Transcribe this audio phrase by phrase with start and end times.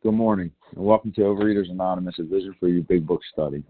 [0.00, 3.64] Good morning, and welcome to Overeaters Anonymous, a Vision for You Big Book Study.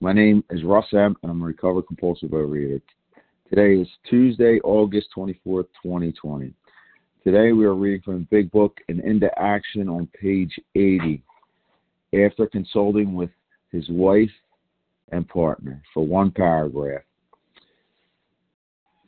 [0.00, 2.80] My name is Russ M., and I'm a recovered compulsive overeater.
[3.50, 6.54] Today is Tuesday, August 24th, 2020.
[7.22, 11.22] Today we are reading from the Big Book and into action on page 80
[12.14, 13.30] after consulting with
[13.70, 14.32] his wife
[15.12, 17.02] and partner for one paragraph.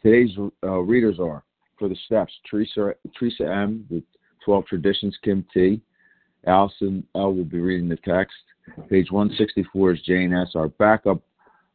[0.02, 1.42] Today's uh, readers are
[1.78, 4.02] for the steps Teresa, Teresa M., the
[4.44, 5.80] 12 Traditions, Kim T.,
[6.46, 7.34] Allison L.
[7.34, 8.36] will be reading the text.
[8.88, 10.52] Page 164 is Jane S.
[10.54, 11.20] Our backup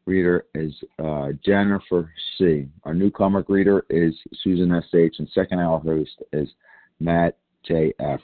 [0.05, 2.69] reader is uh, Jennifer C.
[2.83, 4.83] Our newcomer reader is Susan S.
[4.93, 5.15] H.
[5.19, 6.49] And second hour host is
[6.99, 7.93] Matt J.
[7.99, 8.19] F.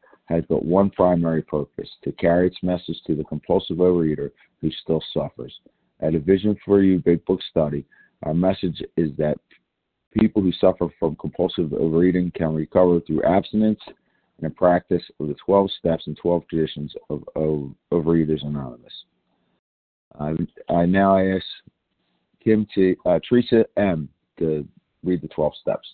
[0.25, 5.03] has but one primary purpose to carry its message to the compulsive overeater who still
[5.13, 5.53] suffers.
[5.99, 7.85] At a Vision for You Big Book study,
[8.23, 9.37] our message is that
[10.17, 13.79] people who suffer from compulsive overeating can recover through abstinence
[14.37, 17.23] and a practice of the 12 steps and 12 traditions of,
[17.91, 18.93] Overeaters Anonymous.
[20.19, 20.35] I,
[20.73, 21.45] I now ask
[22.43, 24.09] Kim T, uh, Teresa M
[24.39, 24.67] to
[25.03, 25.87] read the 12 steps.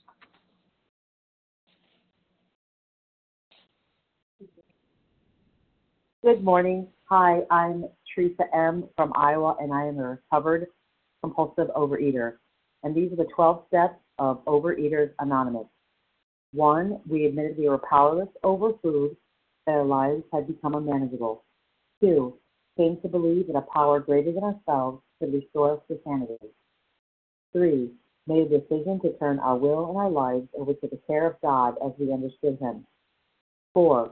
[6.27, 6.88] Good morning.
[7.05, 8.89] Hi, I'm Teresa M.
[8.97, 10.67] from Iowa, and I am a recovered
[11.21, 12.33] compulsive overeater.
[12.83, 15.67] And these are the 12 steps of Overeaters Anonymous.
[16.51, 19.15] One, we admitted we were powerless over food,
[19.65, 21.45] that our lives had become unmanageable.
[22.01, 22.33] Two,
[22.75, 26.35] came to believe that a power greater than ourselves could restore us to sanity.
[27.53, 27.91] Three,
[28.27, 31.39] made a decision to turn our will and our lives over to the care of
[31.41, 32.85] God as we understood Him.
[33.73, 34.11] Four,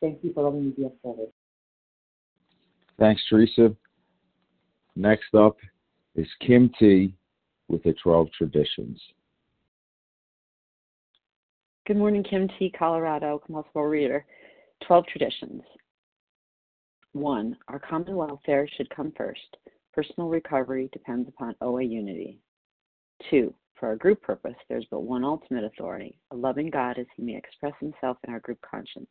[0.00, 1.32] Thank you for letting me be a part of service.
[2.98, 3.74] Thanks, Teresa.
[4.96, 5.56] Next up
[6.14, 7.14] is Kim T.
[7.68, 9.00] with the 12 Traditions.
[11.86, 14.24] Good morning, Kim T., Colorado, compulsive reader.
[14.86, 15.62] 12 Traditions.
[17.12, 17.56] 1.
[17.68, 19.56] Our common welfare should come first.
[19.92, 22.38] Personal recovery depends upon OA unity.
[23.30, 23.52] 2.
[23.78, 27.36] For our group purpose, there's but one ultimate authority, a loving God as he may
[27.36, 29.10] express himself in our group conscience.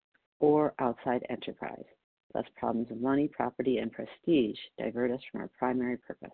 [0.41, 1.85] or outside enterprise,
[2.33, 6.31] Thus, problems of money, property, and prestige divert us from our primary purpose.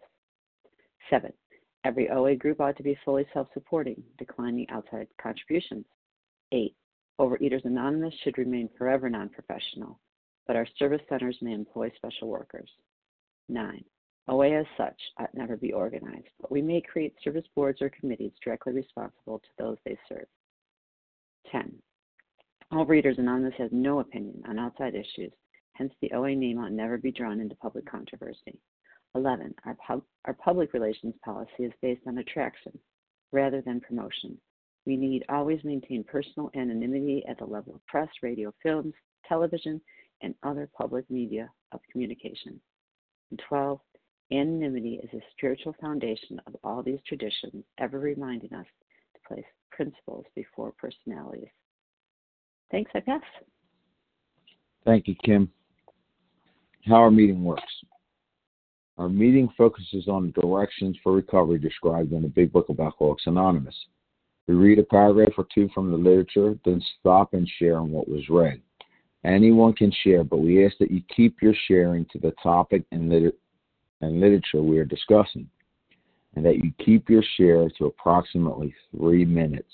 [1.10, 1.32] 7.
[1.84, 5.86] Every OA group ought to be fully self supporting, declining outside contributions.
[6.52, 6.76] 8.
[7.20, 10.00] Overeaters Anonymous should remain forever non professional,
[10.46, 12.70] but our service centers may employ special workers.
[13.50, 13.84] 9.
[14.28, 18.34] OA as such ought never be organized, but we may create service boards or committees
[18.44, 20.28] directly responsible to those they serve.
[21.52, 21.74] 10.
[22.74, 25.32] Overeaters Anonymous has no opinion on outside issues,
[25.74, 28.60] hence the OA name ought never be drawn into public controversy.
[29.16, 29.56] 11.
[29.66, 32.78] Our, pub- our public relations policy is based on attraction
[33.32, 34.38] rather than promotion.
[34.86, 38.94] We need always maintain personal anonymity at the level of press, radio, films,
[39.26, 39.80] television,
[40.22, 42.60] and other public media of communication.
[43.32, 43.80] And 12.
[44.34, 48.68] Anonymity is a spiritual foundation of all these traditions, ever reminding us
[49.14, 51.48] to place principles before personalities.
[52.72, 53.22] Thanks, I pass.
[54.86, 55.52] Thank you, Kim.
[56.86, 57.64] How our meeting works.
[58.98, 63.76] Our meeting focuses on directions for recovery described in the Big Book of Alcoholics Anonymous.
[64.48, 68.08] We read a paragraph or two from the literature, then stop and share on what
[68.08, 68.62] was read.
[69.24, 73.10] Anyone can share, but we ask that you keep your sharing to the topic and,
[73.10, 73.34] liter-
[74.02, 75.50] and literature we are discussing,
[76.36, 79.74] and that you keep your share to approximately three minutes.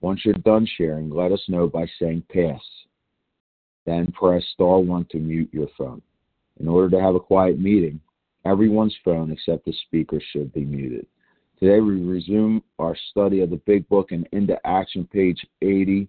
[0.00, 2.60] Once you're done sharing, let us know by saying pass.
[3.86, 6.02] Then press star one to mute your phone.
[6.58, 8.00] In order to have a quiet meeting,
[8.44, 11.06] everyone's phone except the speaker should be muted.
[11.58, 16.08] Today we resume our study of the Big Book and into action page 80,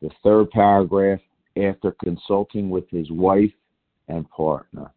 [0.00, 1.20] the third paragraph,
[1.56, 3.52] after consulting with his wife
[4.08, 4.92] and partner.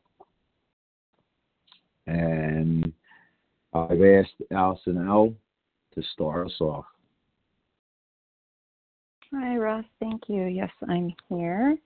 [2.06, 2.92] And
[3.74, 5.34] I've asked Allison L.
[5.96, 6.86] to start us off.
[9.34, 9.86] Hi, Ross.
[10.00, 10.46] Thank you.
[10.46, 11.78] Yes, I'm here.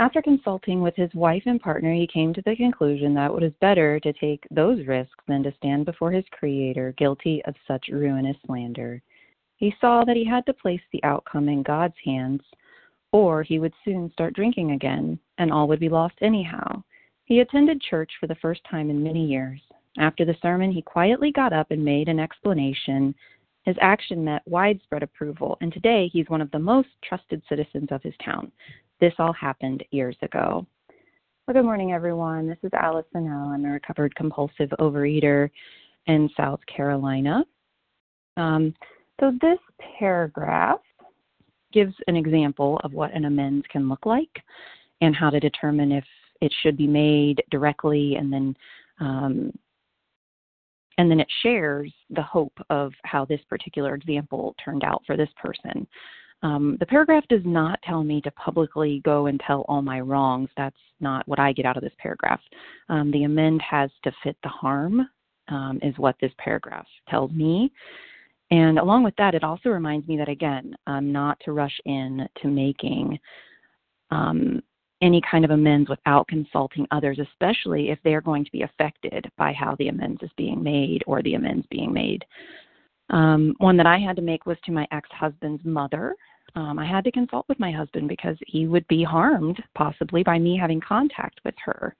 [0.00, 3.52] After consulting with his wife and partner, he came to the conclusion that it was
[3.60, 8.36] better to take those risks than to stand before his Creator guilty of such ruinous
[8.46, 9.00] slander.
[9.56, 12.42] He saw that he had to place the outcome in God's hands,
[13.12, 16.82] or he would soon start drinking again, and all would be lost anyhow.
[17.26, 19.60] He attended church for the first time in many years.
[19.98, 23.14] After the sermon, he quietly got up and made an explanation.
[23.64, 28.02] His action met widespread approval, and today he's one of the most trusted citizens of
[28.02, 28.52] his town.
[29.00, 30.66] This all happened years ago.
[31.46, 32.46] Well, good morning, everyone.
[32.46, 33.48] This is Allison L.
[33.48, 35.48] I'm a recovered compulsive overeater
[36.06, 37.44] in South Carolina.
[38.36, 38.74] Um,
[39.18, 39.58] so, this
[39.98, 40.80] paragraph
[41.72, 44.42] gives an example of what an amends can look like
[45.00, 46.04] and how to determine if
[46.40, 48.56] it should be made directly and then
[49.00, 49.52] um,
[50.98, 55.30] and then it shares the hope of how this particular example turned out for this
[55.40, 55.86] person.
[56.42, 60.50] Um, the paragraph does not tell me to publicly go and tell all my wrongs.
[60.56, 62.40] That's not what I get out of this paragraph.
[62.90, 65.08] Um, the amend has to fit the harm,
[65.48, 67.72] um, is what this paragraph tells me.
[68.50, 72.48] And along with that, it also reminds me that, again, not to rush in to
[72.48, 73.18] making
[74.10, 74.62] um,
[75.02, 79.52] any kind of amends without consulting others, especially if they're going to be affected by
[79.52, 82.24] how the amends is being made or the amends being made.
[83.10, 86.14] Um, one that I had to make was to my ex husband's mother.
[86.56, 90.38] Um, I had to consult with my husband because he would be harmed possibly by
[90.38, 91.96] me having contact with her.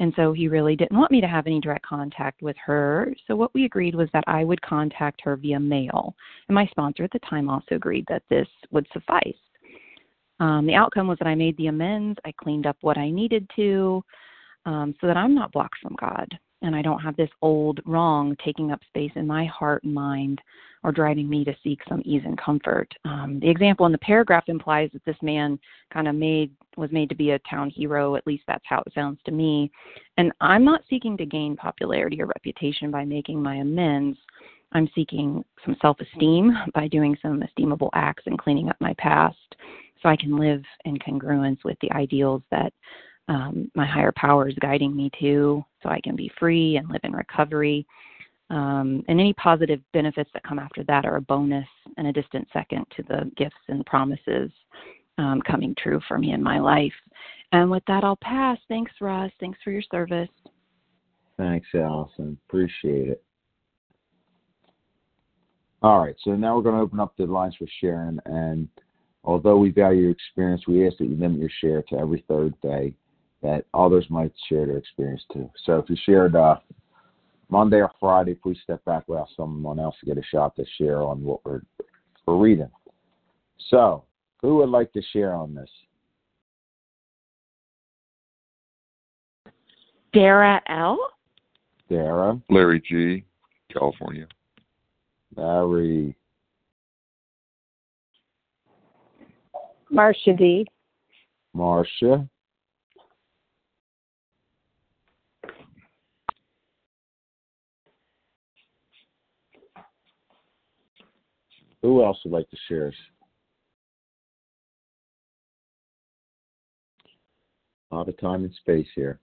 [0.00, 3.14] And so he really didn't want me to have any direct contact with her.
[3.26, 6.16] So what we agreed was that I would contact her via mail.
[6.48, 9.36] And my sponsor at the time also agreed that this would suffice.
[10.40, 13.48] Um, the outcome was that I made the amends, I cleaned up what I needed
[13.56, 14.02] to,
[14.64, 16.28] um, so that I'm not blocked from God
[16.62, 20.40] and I don't have this old wrong taking up space in my heart and mind
[20.84, 22.88] or driving me to seek some ease and comfort.
[23.04, 25.58] Um, the example in the paragraph implies that this man
[25.92, 28.16] kind of made was made to be a town hero.
[28.16, 29.70] At least that's how it sounds to me.
[30.16, 34.18] And I'm not seeking to gain popularity or reputation by making my amends.
[34.72, 39.36] I'm seeking some self-esteem by doing some esteemable acts and cleaning up my past,
[40.02, 42.72] so I can live in congruence with the ideals that
[43.28, 47.00] um, my higher power is guiding me to so I can be free and live
[47.04, 47.86] in recovery.
[48.50, 51.66] Um, and any positive benefits that come after that are a bonus
[51.96, 54.50] and a distant second to the gifts and promises
[55.18, 56.92] um, coming true for me in my life.
[57.52, 58.58] And with that, I'll pass.
[58.68, 59.30] Thanks, Russ.
[59.40, 60.28] Thanks for your service.
[61.38, 62.38] Thanks, Allison.
[62.48, 63.22] Appreciate it.
[65.82, 68.20] All right, so now we're going to open up the lines for sharing.
[68.26, 68.68] And
[69.24, 72.54] although we value your experience, we ask that you limit your share to every third
[72.60, 72.94] day,
[73.42, 75.50] that others might share their experience too.
[75.64, 76.56] So if you shared uh,
[77.48, 81.02] Monday or Friday, please step back, allow someone else to get a shot to share
[81.02, 81.62] on what we're,
[82.26, 82.70] we're reading.
[83.68, 84.04] So,
[84.40, 85.70] who would like to share on this?
[90.12, 90.98] Dara L.
[91.88, 92.40] Dara.
[92.50, 93.24] Larry G.
[93.72, 94.26] California.
[95.36, 96.14] Larry.
[99.92, 100.66] Marcia D.
[101.52, 102.26] Marcia.
[111.82, 112.90] Who else would like to share?
[117.90, 119.20] A lot of time and space here.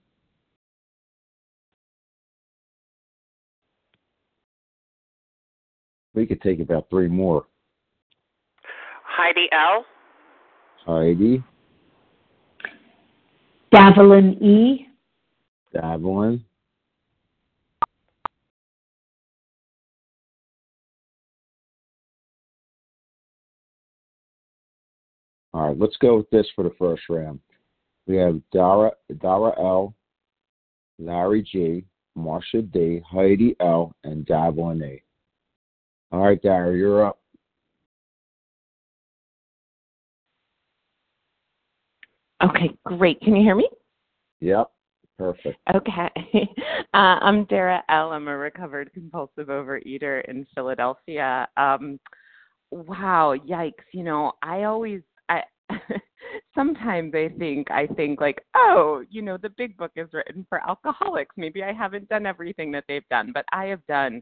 [6.14, 7.46] We could take about three more.
[9.02, 9.84] Heidi L.
[10.90, 11.40] Heidi,
[13.72, 14.88] Davelin E.
[15.72, 16.42] Davelin,
[25.54, 27.38] All right, let's go with this for the first round.
[28.08, 29.94] We have Dara Dara L,
[30.98, 31.84] Larry G,
[32.16, 35.00] Marcia D, Heidi L, and Davelin A.
[36.10, 37.19] All right, Dara, you're up.
[42.42, 43.20] Okay, great.
[43.20, 43.68] Can you hear me?
[44.40, 44.70] Yep,
[45.18, 45.58] perfect.
[45.74, 46.08] Okay.
[46.92, 48.10] Uh, I'm Dara L.
[48.10, 51.46] I'm a recovered compulsive overeater in Philadelphia.
[51.56, 52.00] Um,
[52.72, 53.84] wow, yikes.
[53.92, 55.42] You know, I always, I,
[56.56, 60.68] sometimes I think, I think like, oh, you know, the big book is written for
[60.68, 61.36] alcoholics.
[61.36, 64.20] Maybe I haven't done everything that they've done, but I have done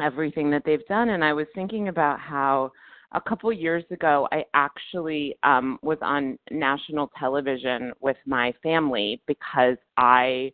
[0.00, 1.10] everything that they've done.
[1.10, 2.72] And I was thinking about how
[3.12, 9.76] a couple years ago, I actually um, was on national television with my family because
[9.96, 10.52] I,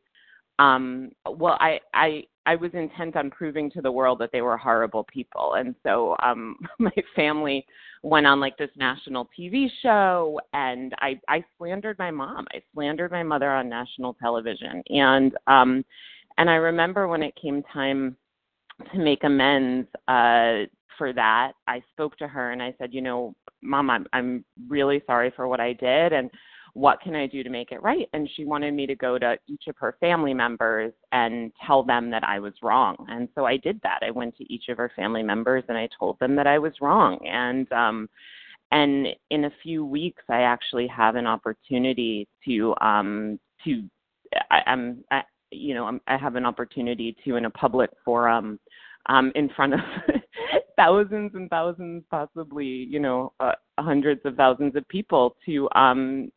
[0.58, 4.56] um, well, I, I, I was intent on proving to the world that they were
[4.56, 7.66] horrible people, and so um, my family
[8.02, 12.46] went on like this national TV show, and I, I slandered my mom.
[12.54, 15.84] I slandered my mother on national television, and um,
[16.38, 18.16] and I remember when it came time
[18.92, 20.66] to make amends uh
[20.98, 21.52] for that.
[21.66, 25.48] I spoke to her and i said you know mom i'm i'm really sorry for
[25.48, 26.30] what i did and
[26.74, 28.08] what can i do to make it right?
[28.12, 32.10] And she wanted me to go to each of her family members and tell them
[32.10, 32.96] that i was wrong.
[33.08, 34.00] And so i did that.
[34.02, 36.72] I went to each of her family members and i told them that i was
[36.80, 37.18] wrong.
[37.26, 38.08] And um
[38.72, 43.84] and in a few weeks i actually have an opportunity to um to
[44.50, 48.58] I, i'm I, you know I'm, i have an opportunity to in a public forum
[49.08, 49.80] um, in front of
[50.76, 56.30] thousands and thousands, possibly you know uh, hundreds of thousands of people to um,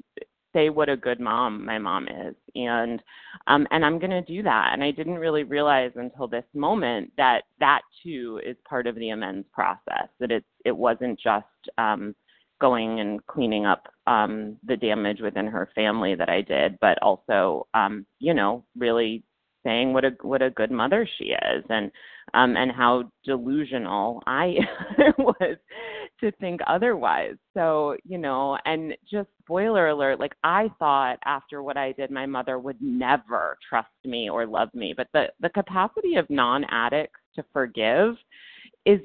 [0.53, 3.01] say what a good mom my mom is, and
[3.47, 4.71] um, and I'm going to do that.
[4.73, 9.09] And I didn't really realize until this moment that that too is part of the
[9.09, 10.07] amends process.
[10.19, 11.45] That it's it wasn't just
[11.77, 12.15] um,
[12.59, 17.67] going and cleaning up um, the damage within her family that I did, but also,
[17.73, 19.23] um, you know, really
[19.63, 21.91] saying what a what a good mother she is and
[22.33, 24.57] um and how delusional I
[25.17, 25.57] was
[26.19, 27.35] to think otherwise.
[27.53, 32.25] So, you know, and just spoiler alert, like I thought after what I did my
[32.25, 37.43] mother would never trust me or love me, but the the capacity of non-addicts to
[37.53, 38.15] forgive
[38.85, 38.99] is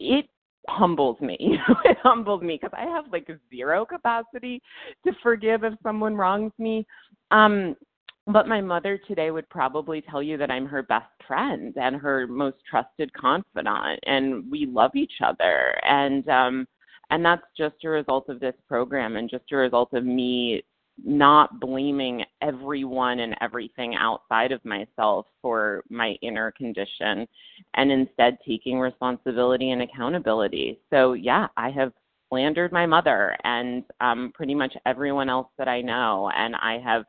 [0.00, 0.26] it
[0.68, 1.36] humbles me.
[1.40, 4.62] You know, it humbles me because I have like zero capacity
[5.06, 6.86] to forgive if someone wrongs me.
[7.30, 7.76] Um
[8.26, 12.26] but my mother today would probably tell you that I'm her best friend and her
[12.26, 16.66] most trusted confidant and we love each other and um
[17.10, 20.62] and that's just a result of this program and just a result of me
[21.04, 27.26] not blaming everyone and everything outside of myself for my inner condition
[27.74, 30.78] and instead taking responsibility and accountability.
[30.90, 31.92] So, yeah, I have
[32.28, 37.04] slandered my mother and um, pretty much everyone else that I know, and I have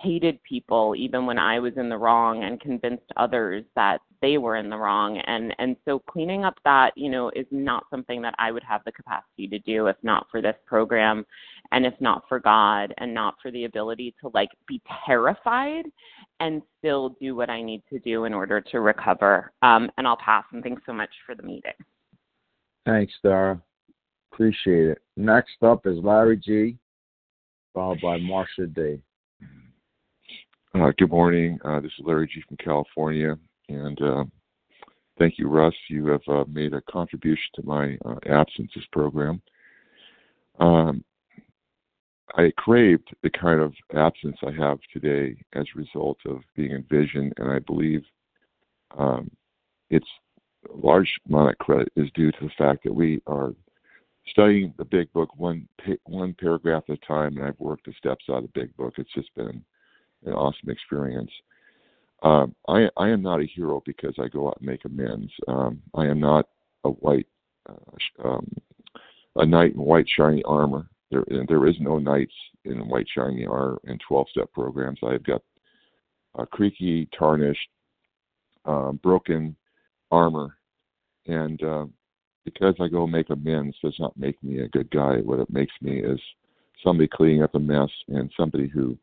[0.00, 4.56] hated people even when I was in the wrong and convinced others that they were
[4.56, 5.18] in the wrong.
[5.26, 8.82] And and so cleaning up that you know is not something that I would have
[8.84, 11.26] the capacity to do if not for this program
[11.72, 15.84] and if not for God and not for the ability to like be terrified
[16.40, 19.52] and still do what I need to do in order to recover.
[19.62, 21.72] Um and I'll pass and thanks so much for the meeting.
[22.86, 23.60] Thanks Dara.
[24.32, 25.02] Appreciate it.
[25.16, 26.78] Next up is Larry G
[27.74, 29.00] followed by Marcia D
[30.80, 31.58] Uh, good morning.
[31.62, 33.36] Uh, this is Larry G from California,
[33.68, 34.24] and uh,
[35.18, 35.74] thank you, Russ.
[35.90, 39.42] You have uh, made a contribution to my uh, abstinence program.
[40.58, 41.04] Um,
[42.34, 46.84] I craved the kind of abstinence I have today as a result of being in
[46.84, 48.02] vision, and I believe
[48.96, 49.30] um,
[49.90, 50.08] it's
[50.72, 53.52] a large amount of credit is due to the fact that we are
[54.28, 55.68] studying the big book one
[56.04, 58.94] one paragraph at a time, and I've worked the steps out of the big book.
[58.96, 59.62] It's just been
[60.24, 61.30] an awesome experience.
[62.22, 65.32] Um, I, I am not a hero because I go out and make amends.
[65.48, 66.48] Um, I am not
[66.84, 67.26] a white
[67.68, 68.46] uh, um,
[69.36, 70.86] a knight in white shiny armor.
[71.10, 72.34] There there is no knights
[72.64, 74.98] in white shiny armor in 12 step programs.
[75.02, 75.42] I've got
[76.36, 77.68] a creaky, tarnished,
[78.64, 79.56] uh, broken
[80.10, 80.56] armor,
[81.26, 81.86] and uh,
[82.44, 85.16] because I go make amends does not make me a good guy.
[85.18, 86.20] What it makes me is
[86.84, 88.96] somebody cleaning up a mess and somebody who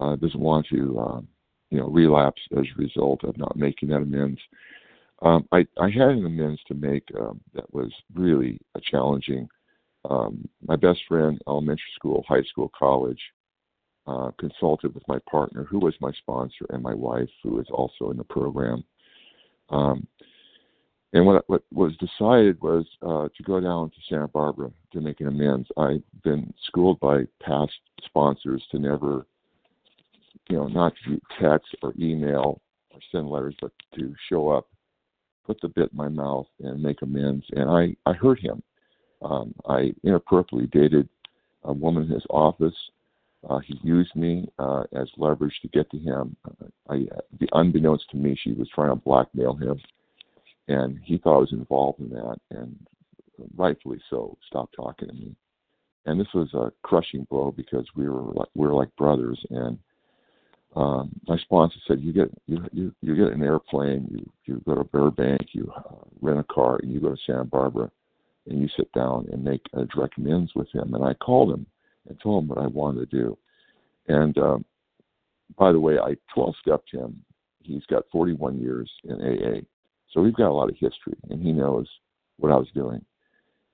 [0.00, 1.20] uh, doesn't want to, uh,
[1.70, 4.40] you know, relapse as a result of not making that amends.
[5.22, 9.48] Um, I, I had an amends to make um, that was really a challenging.
[10.08, 13.20] Um, my best friend, elementary school, high school, college,
[14.06, 18.10] uh, consulted with my partner, who was my sponsor, and my wife, who is also
[18.10, 18.84] in the program.
[19.70, 20.06] Um,
[21.12, 25.20] and what what was decided was uh, to go down to Santa Barbara to make
[25.20, 25.68] an amends.
[25.76, 27.72] I've been schooled by past
[28.04, 29.26] sponsors to never,
[30.48, 32.60] you know, not to text or email
[32.92, 34.68] or send letters, but to show up,
[35.44, 37.44] put the bit in my mouth, and make amends.
[37.52, 38.62] And I I hurt him.
[39.22, 41.08] Um, I inappropriately dated
[41.64, 42.74] a woman in his office.
[43.48, 46.36] Uh, he used me uh, as leverage to get to him.
[46.44, 47.06] Uh, I,
[47.52, 49.80] unbeknownst to me, she was trying to blackmail him
[50.68, 52.76] and he thought I was involved in that, and
[53.56, 55.36] rightfully so, stopped talking to me.
[56.06, 59.38] And this was a crushing blow because we were like we were like brothers.
[59.50, 59.78] And
[60.76, 64.74] um, my sponsor said, "You get you you you get an airplane, you you go
[64.74, 67.90] to Burbank, you uh, rent a car, and you go to Santa Barbara,
[68.46, 71.66] and you sit down and make a direct amends with him." And I called him
[72.08, 73.38] and told him what I wanted to do.
[74.08, 74.64] And um,
[75.58, 77.24] by the way, I 12 stepped him.
[77.62, 79.62] He's got 41 years in AA
[80.16, 81.86] so we've got a lot of history, and he knows
[82.38, 83.04] what I was doing.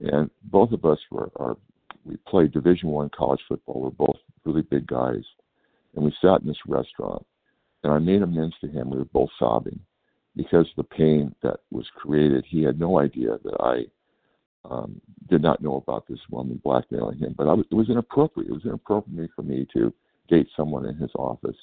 [0.00, 1.56] And both of us were are
[2.04, 3.80] we played Division One college football.
[3.80, 5.22] We're both really big guys,
[5.94, 7.24] and we sat in this restaurant,
[7.82, 8.90] and I made amends to him.
[8.90, 9.80] We were both sobbing
[10.36, 12.44] because of the pain that was created.
[12.48, 13.84] He had no idea that I
[14.68, 18.50] um, did not know about this woman blackmailing him, but I was, it was inappropriate.
[18.50, 19.92] It was inappropriate for me to
[20.28, 21.56] date someone in his office.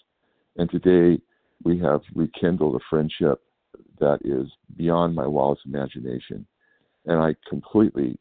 [0.58, 1.22] And today
[1.64, 3.42] we have rekindled a friendship
[4.00, 6.46] that is beyond my wildest imagination.
[7.06, 8.20] And I completely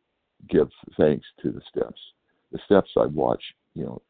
[0.48, 2.00] give thanks to the steps.
[2.52, 3.42] The steps I watch,
[3.74, 4.02] you know,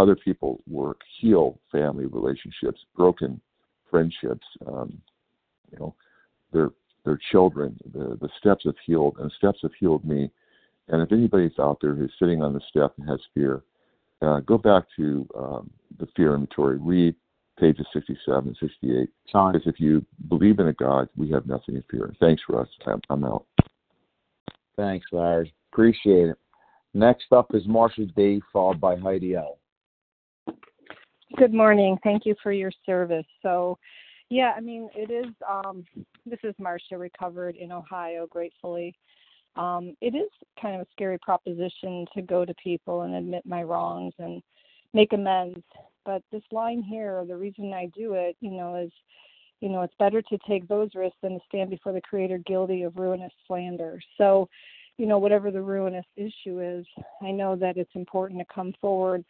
[0.00, 3.40] other people work, heal family relationships, broken
[3.90, 4.98] friendships, um,
[5.70, 5.94] you know,
[6.52, 6.70] their
[7.04, 7.78] their children.
[7.92, 10.30] The the steps have healed, and the steps have healed me.
[10.88, 13.62] And if anybody's out there who's sitting on the step and has fear,
[14.22, 16.78] uh, go back to um, the fear inventory.
[16.78, 17.14] Read
[17.58, 19.08] pages 67 and 68.
[19.30, 19.52] Sean.
[19.52, 22.12] Because if you believe in a God, we have nothing to fear.
[22.18, 22.68] Thanks, Russ.
[22.86, 23.44] I'm, I'm out.
[24.76, 25.54] Thanks, Larry.
[25.72, 26.38] Appreciate it.
[26.94, 29.59] Next up is Marcia D, followed by Heidi L.
[31.36, 31.96] Good morning.
[32.02, 33.26] Thank you for your service.
[33.42, 33.78] So,
[34.30, 35.84] yeah, I mean, it is, um,
[36.26, 38.94] this is Marcia, recovered in Ohio, gratefully.
[39.56, 40.28] Um, it is
[40.60, 44.42] kind of a scary proposition to go to people and admit my wrongs and
[44.92, 45.62] make amends
[46.04, 48.90] but this line here, the reason I do it, you know, is,
[49.60, 52.82] you know, it's better to take those risks than to stand before the Creator guilty
[52.82, 54.00] of ruinous slander.
[54.16, 54.48] So,
[54.96, 56.86] you know, whatever the ruinous issue is,
[57.22, 59.24] I know that it's important to come forward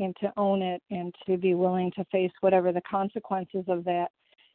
[0.00, 4.08] and to own it and to be willing to face whatever the consequences of that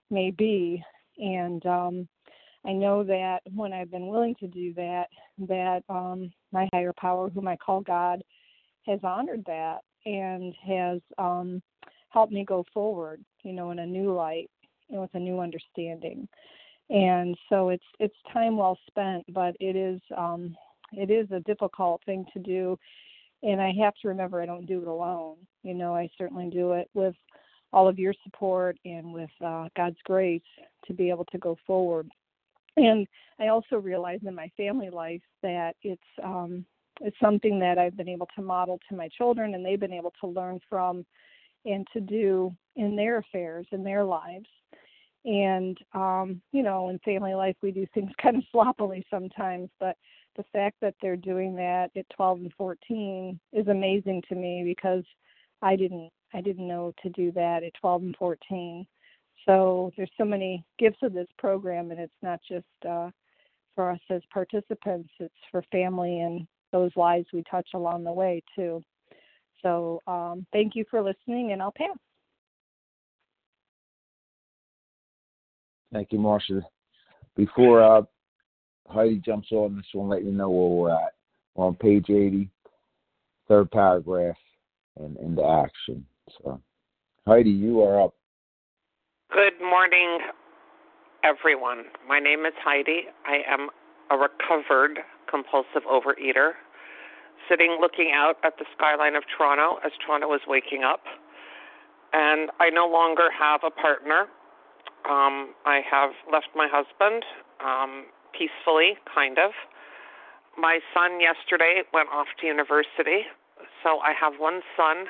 [0.09, 0.83] may be.
[1.17, 2.07] And um,
[2.65, 5.05] I know that when I've been willing to do that,
[5.47, 8.23] that um, my higher power, whom I call God,
[8.87, 11.61] has honored that and has um,
[12.09, 14.49] helped me go forward, you know, in a new light
[14.89, 16.27] and with a new understanding.
[16.89, 20.55] And so it's it's time well spent, but it is um,
[20.91, 22.77] it is a difficult thing to do,
[23.45, 25.37] and I have to remember I don't do it alone.
[25.63, 27.15] You know, I certainly do it with
[27.71, 30.41] all of your support and with uh, God's grace
[30.87, 32.09] to be able to go forward.
[32.75, 33.07] And
[33.39, 36.65] I also realize in my family life that it's um,
[37.01, 40.13] it's something that I've been able to model to my children and they've been able
[40.21, 41.05] to learn from
[41.65, 44.47] and to do in their affairs in their lives.
[45.23, 49.97] And um, you know, in family life we do things kind of sloppily sometimes, but
[50.35, 55.03] the fact that they're doing that at 12 and 14 is amazing to me because
[55.61, 58.85] I didn't I didn't know to do that at 12 and 14.
[59.45, 63.09] So there's so many gifts of this program, and it's not just uh,
[63.73, 68.43] for us as participants; it's for family and those lives we touch along the way
[68.55, 68.83] too.
[69.61, 71.95] So um, thank you for listening, and I'll pass.
[75.93, 76.61] Thank you, Marcia.
[77.35, 78.01] Before uh,
[78.89, 81.13] Heidi jumps on this one, let you know where we're at.
[81.55, 82.49] We're on page 80,
[83.47, 84.37] third paragraph,
[84.97, 86.05] and into action.
[86.37, 86.61] So,
[87.25, 88.13] Heidi, you are up.
[89.31, 90.19] Good morning,
[91.23, 91.85] everyone.
[92.07, 93.05] My name is Heidi.
[93.25, 93.69] I am
[94.11, 96.51] a recovered compulsive overeater,
[97.49, 101.01] sitting looking out at the skyline of Toronto as Toronto is waking up.
[102.13, 104.27] And I no longer have a partner.
[105.09, 107.23] Um, I have left my husband
[107.63, 108.05] um,
[108.37, 109.51] peacefully, kind of.
[110.57, 113.27] My son yesterday went off to university,
[113.83, 115.05] so I have one son.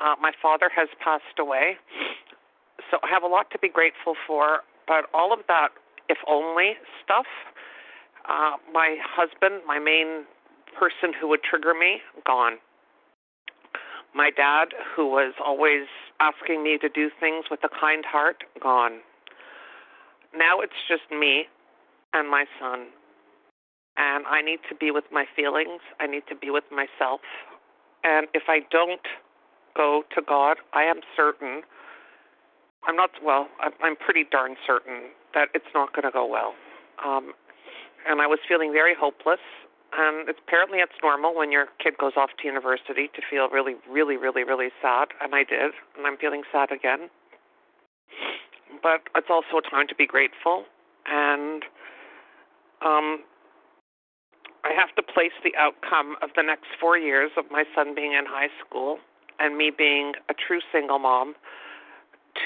[0.00, 1.76] Uh, my father has passed away,
[2.90, 4.60] so I have a lot to be grateful for.
[4.86, 5.68] But all of that,
[6.08, 7.26] if only stuff,
[8.28, 10.24] uh, my husband, my main
[10.78, 12.54] person who would trigger me, gone.
[14.14, 15.86] My dad, who was always
[16.18, 19.00] asking me to do things with a kind heart, gone.
[20.36, 21.46] Now it's just me
[22.12, 22.88] and my son.
[23.96, 25.80] And I need to be with my feelings.
[25.98, 27.20] I need to be with myself.
[28.04, 29.04] And if I don't
[29.76, 31.62] go to God, I am certain,
[32.86, 36.54] I'm not, well, I'm pretty darn certain that it's not going to go well.
[37.04, 37.32] Um,
[38.08, 39.40] and I was feeling very hopeless.
[39.92, 43.74] And it's, apparently, it's normal when your kid goes off to university to feel really,
[43.90, 45.08] really, really, really sad.
[45.20, 45.72] And I did.
[45.96, 47.10] And I'm feeling sad again.
[48.82, 50.64] But it's also a time to be grateful.
[51.06, 51.64] And
[52.82, 53.24] um,
[54.64, 58.12] I have to place the outcome of the next four years of my son being
[58.12, 58.98] in high school
[59.38, 61.34] and me being a true single mom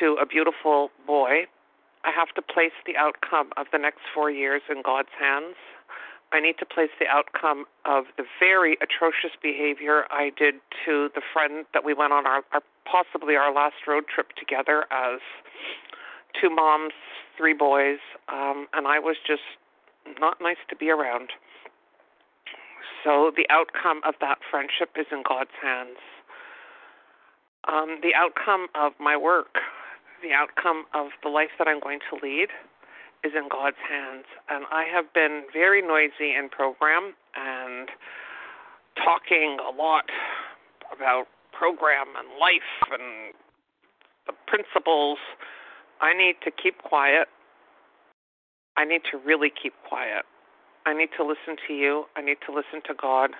[0.00, 1.46] to a beautiful boy.
[2.04, 5.56] I have to place the outcome of the next four years in God's hands.
[6.32, 11.22] I need to place the outcome of the very atrocious behavior I did to the
[11.32, 15.20] friend that we went on our, our possibly our last road trip together as
[16.40, 16.92] two moms,
[17.38, 19.42] three boys, um, and I was just
[20.20, 21.30] not nice to be around.
[23.02, 25.98] So the outcome of that friendship is in God's hands.
[27.68, 29.60] Um, the outcome of my work,
[30.22, 32.48] the outcome of the life that I'm going to lead,
[33.24, 34.24] is in God's hands.
[34.48, 37.88] And I have been very noisy in program and
[38.96, 40.04] talking a lot
[40.92, 43.32] about program and life and
[44.26, 45.18] the principles.
[46.00, 47.28] I need to keep quiet
[48.76, 50.24] I need to really keep quiet.
[50.86, 52.04] I need to listen to you.
[52.16, 53.30] I need to listen to God.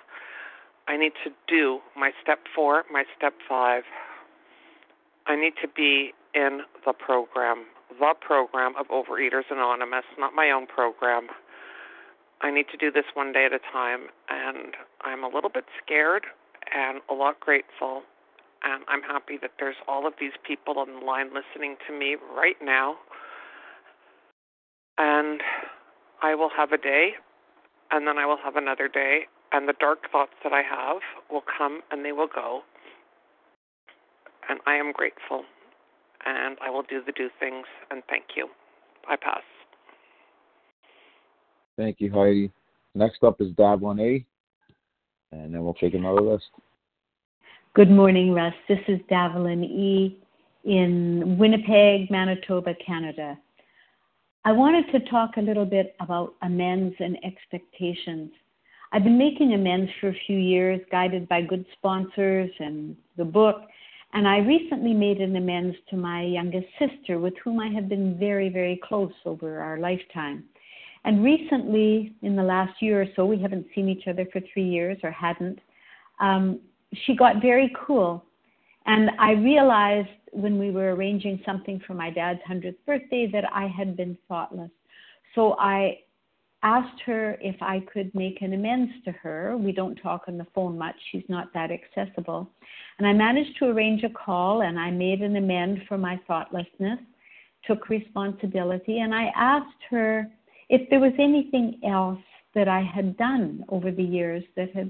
[0.87, 3.83] I need to do my step four, my step five.
[5.27, 7.65] I need to be in the program,
[7.99, 11.27] the program of Overeaters Anonymous, not my own program.
[12.41, 15.65] I need to do this one day at a time, and I'm a little bit
[15.83, 16.25] scared
[16.73, 18.03] and a lot grateful.
[18.63, 22.17] And I'm happy that there's all of these people on the line listening to me
[22.35, 22.97] right now
[24.97, 25.41] and
[26.21, 27.11] I will have a day,
[27.91, 31.43] and then I will have another day, and the dark thoughts that I have will
[31.57, 32.61] come and they will go.
[34.49, 35.43] And I am grateful,
[36.25, 38.47] and I will do the do things, and thank you.
[39.09, 39.41] I pass.
[41.77, 42.51] Thank you, Heidi.
[42.93, 44.25] Next up is Davlin A,
[45.31, 46.45] and then we'll take another list.
[47.73, 48.53] Good morning, Russ.
[48.69, 50.17] This is Davlin E
[50.63, 53.37] in Winnipeg, Manitoba, Canada.
[54.47, 58.29] I wanted to talk a little bit about amends and expectations.
[58.91, 63.63] I've been making amends for a few years, guided by good sponsors and the book.
[64.13, 68.19] And I recently made an amends to my youngest sister, with whom I have been
[68.19, 70.43] very, very close over our lifetime.
[71.05, 74.69] And recently, in the last year or so, we haven't seen each other for three
[74.69, 75.57] years or hadn't.
[76.19, 76.59] Um,
[76.93, 78.23] she got very cool.
[78.85, 83.67] And I realized when we were arranging something for my dad's 100th birthday that I
[83.67, 84.69] had been thoughtless.
[85.33, 85.99] So I
[86.63, 89.55] asked her if I could make an amends to her.
[89.55, 92.49] We don't talk on the phone much, she's not that accessible.
[92.97, 96.99] And I managed to arrange a call and I made an amend for my thoughtlessness,
[97.65, 100.27] took responsibility, and I asked her
[100.69, 102.19] if there was anything else
[102.55, 104.89] that I had done over the years that had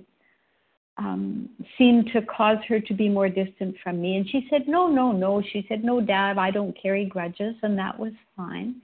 [0.98, 4.18] um, seemed to cause her to be more distant from me.
[4.18, 5.42] And she said, No, no, no.
[5.42, 7.56] She said, No, Dad, I don't carry grudges.
[7.64, 8.76] And that was fine.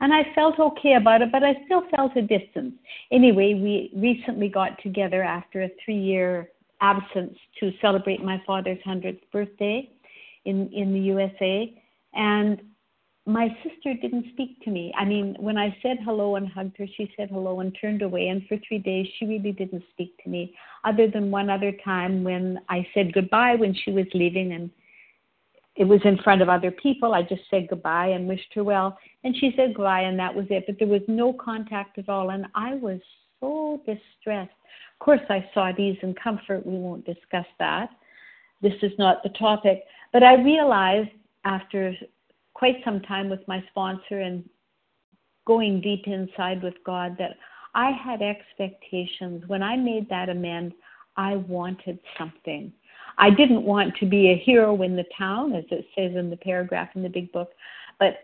[0.00, 2.74] And I felt okay about it, but I still felt a distance.
[3.10, 6.50] Anyway, we recently got together after a three year
[6.80, 9.88] absence to celebrate my father's 100th birthday.
[10.44, 11.72] in in the USA,
[12.12, 12.60] and
[13.26, 14.92] my sister didn't speak to me.
[14.98, 18.28] I mean, when I said hello and hugged her, she said hello and turned away.
[18.28, 22.22] And for three days, she really didn't speak to me, other than one other time
[22.22, 24.70] when I said goodbye when she was leaving, and
[25.76, 27.14] it was in front of other people.
[27.14, 30.46] I just said goodbye and wished her well, and she said goodbye, and that was
[30.50, 30.64] it.
[30.66, 33.00] But there was no contact at all, and I was
[33.40, 34.52] so distressed.
[35.00, 36.66] Of course, I sought ease and comfort.
[36.66, 37.88] We won't discuss that.
[38.60, 39.84] This is not the topic.
[40.12, 41.10] But I realized
[41.44, 41.94] after
[42.54, 44.48] quite some time with my sponsor and
[45.46, 47.36] going deep inside with God that
[47.74, 49.42] I had expectations.
[49.46, 50.72] When I made that amend,
[51.16, 52.72] I wanted something.
[53.18, 56.36] I didn't want to be a hero in the town, as it says in the
[56.36, 57.50] paragraph in the big book,
[57.98, 58.14] but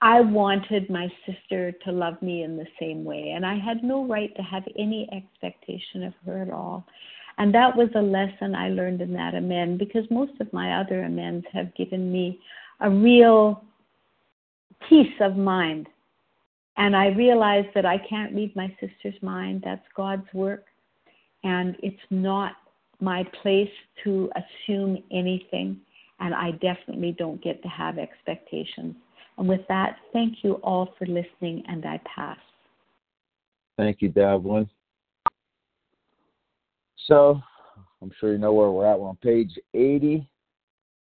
[0.00, 4.04] I wanted my sister to love me in the same way, and I had no
[4.04, 6.86] right to have any expectation of her at all.
[7.38, 11.04] And that was a lesson I learned in that amend because most of my other
[11.04, 12.40] amends have given me
[12.80, 13.64] a real
[14.88, 15.88] peace of mind.
[16.76, 19.62] And I realized that I can't read my sister's mind.
[19.64, 20.64] That's God's work.
[21.44, 22.52] And it's not
[23.00, 23.70] my place
[24.02, 25.78] to assume anything.
[26.20, 28.96] And I definitely don't get to have expectations.
[29.38, 32.38] And with that, thank you all for listening, and I pass.
[33.76, 34.68] Thank you, Devlin.
[37.06, 37.40] So,
[38.00, 38.98] I'm sure you know where we're at.
[38.98, 40.26] We're on page 80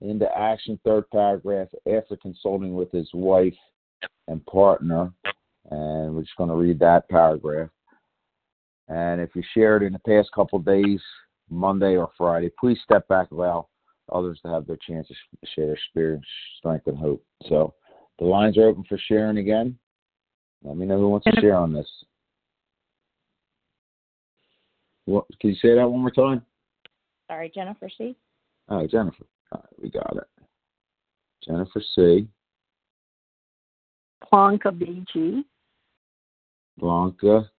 [0.01, 3.53] into action, third paragraph, after consulting with his wife
[4.27, 5.11] and partner.
[5.71, 7.69] And we're just going to read that paragraph.
[8.87, 11.01] And if you shared in the past couple days,
[11.49, 13.67] Monday or Friday, please step back, allow
[14.11, 15.13] others to have their chance to
[15.53, 16.25] share their experience,
[16.57, 17.23] strength, and hope.
[17.47, 17.73] So
[18.17, 19.77] the lines are open for sharing again.
[20.63, 21.87] Let me know who wants to share on this.
[25.05, 26.43] What, can you say that one more time?
[27.27, 28.15] Sorry, Jennifer C.
[28.69, 29.25] Right, Jennifer.
[29.51, 30.27] All right, we got it.
[31.43, 32.27] Jennifer C.
[34.29, 35.43] Blanca BG.
[36.77, 37.49] Blanca.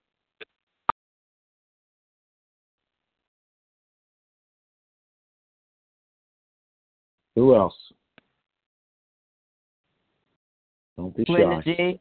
[7.37, 7.74] Who else?
[10.96, 11.74] Don't be Linda shy.
[11.76, 12.00] G.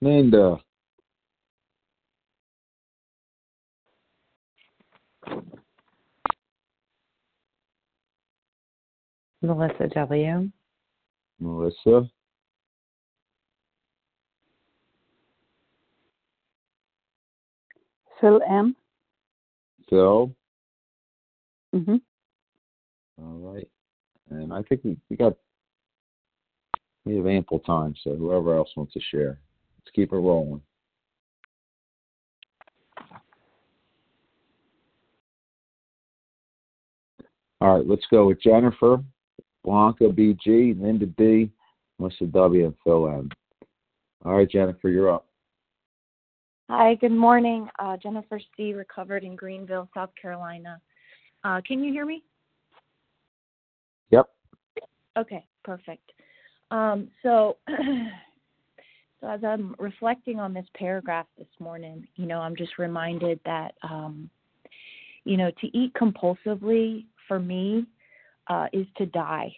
[0.00, 0.58] Linda.
[9.42, 10.50] Melissa W.
[11.38, 12.08] Melissa.
[18.20, 18.74] Phil M.
[19.90, 20.34] Phil.
[21.74, 21.96] Mm-hmm.
[23.18, 23.68] All right.
[24.30, 25.34] And I think we, we got
[27.04, 29.38] we have ample time, so whoever else wants to share.
[29.78, 30.60] Let's keep it rolling.
[37.60, 39.02] All right, let's go with Jennifer,
[39.66, 41.50] Blanca BG, Linda D,
[41.98, 43.28] Melissa W, and Phil M.
[44.24, 45.26] All right, Jennifer, you're up.
[46.70, 47.68] Hi, good morning.
[47.80, 48.74] Uh, Jennifer C.
[48.74, 50.80] recovered in Greenville, South Carolina.
[51.42, 52.22] Uh, can you hear me?
[54.10, 54.26] Yep.
[55.18, 56.12] Okay, perfect.
[56.70, 57.56] Um, so,
[59.20, 63.74] so as I'm reflecting on this paragraph this morning, you know, I'm just reminded that,
[63.82, 64.30] um,
[65.24, 67.86] you know, to eat compulsively for me
[68.48, 69.54] uh, is to die.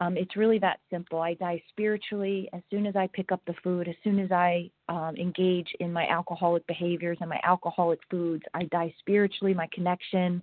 [0.00, 1.20] Um, it's really that simple.
[1.20, 4.70] I die spiritually as soon as I pick up the food, as soon as I
[4.88, 8.42] um, engage in my alcoholic behaviors and my alcoholic foods.
[8.54, 10.42] I die spiritually, my connection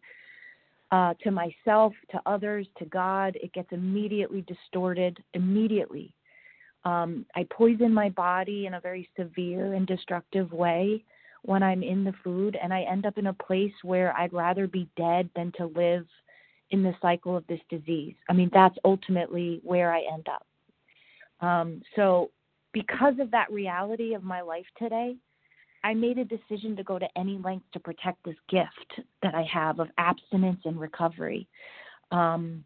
[0.91, 3.35] uh, to myself, to others, to God.
[3.41, 6.13] It gets immediately distorted, immediately.
[6.85, 11.03] Um, I poison my body in a very severe and destructive way
[11.41, 14.67] when I'm in the food, and I end up in a place where I'd rather
[14.67, 16.05] be dead than to live
[16.71, 18.15] in the cycle of this disease.
[18.29, 20.45] I mean, that's ultimately where I end up.
[21.45, 22.31] Um, so,
[22.73, 25.15] because of that reality of my life today,
[25.83, 29.43] I made a decision to go to any length to protect this gift that I
[29.51, 31.47] have of abstinence and recovery.
[32.11, 32.65] Um,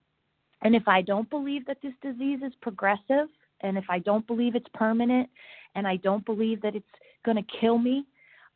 [0.63, 3.27] and if I don't believe that this disease is progressive,
[3.61, 5.29] and if I don't believe it's permanent,
[5.75, 6.85] and I don't believe that it's
[7.23, 8.05] going to kill me,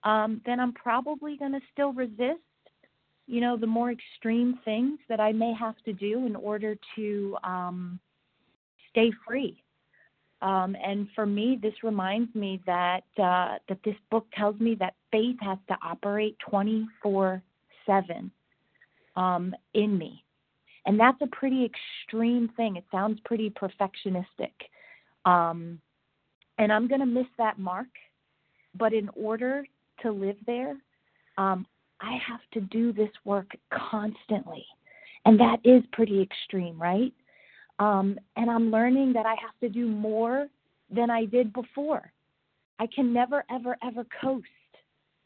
[0.03, 2.41] um, then I'm probably going to still resist
[3.27, 7.37] you know, the more extreme things that I may have to do in order to
[7.43, 7.99] um,
[8.91, 9.61] stay free.
[10.41, 14.93] Um, and for me, this reminds me that uh, that this book tells me that
[15.11, 17.41] faith has to operate 24
[17.85, 18.31] seven
[19.15, 20.23] um, in me,
[20.85, 22.75] and that's a pretty extreme thing.
[22.75, 24.51] It sounds pretty perfectionistic,
[25.25, 25.79] um,
[26.59, 27.87] and I'm going to miss that mark.
[28.77, 29.65] But in order
[30.01, 30.75] to live there,
[31.37, 31.65] um,
[32.05, 34.65] I have to do this work constantly.
[35.25, 37.13] And that is pretty extreme, right?
[37.79, 40.47] Um, and I'm learning that I have to do more
[40.89, 42.11] than I did before.
[42.79, 44.45] I can never, ever, ever coast.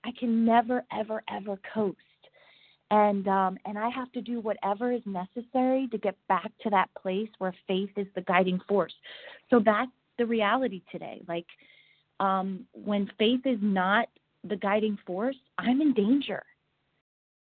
[0.05, 1.97] I can never, ever, ever coast.
[2.91, 6.89] And um, and I have to do whatever is necessary to get back to that
[6.99, 8.93] place where faith is the guiding force.
[9.51, 11.21] So that's the reality today.
[11.27, 11.45] Like
[12.19, 14.07] um, when faith is not
[14.43, 16.41] the guiding force, I'm in danger.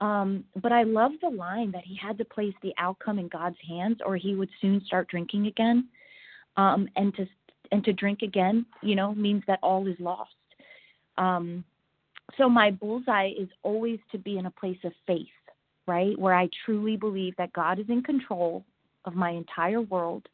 [0.00, 3.58] Um, but I love the line that he had to place the outcome in God's
[3.66, 5.88] hands, or he would soon start drinking again.
[6.56, 7.26] Um, and to
[7.72, 10.34] and to drink again, you know, means that all is lost.
[11.18, 11.64] Um,
[12.36, 15.26] so my bullseye is always to be in a place of faith,
[15.86, 18.64] right, where I truly believe that God is in control
[19.04, 20.28] of my entire world,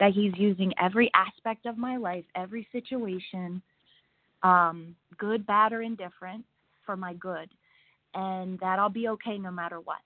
[0.00, 3.60] that He's using every aspect of my life, every situation,
[4.42, 6.44] um, good, bad, or indifferent,
[6.86, 7.50] for my good
[8.14, 9.98] and that I'll be okay no matter what.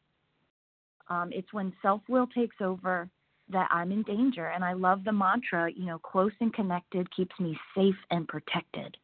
[1.08, 3.08] Um, it's when self will takes over
[3.52, 4.48] that I'm in danger.
[4.48, 8.96] And I love the mantra, you know, close and connected keeps me safe and protected.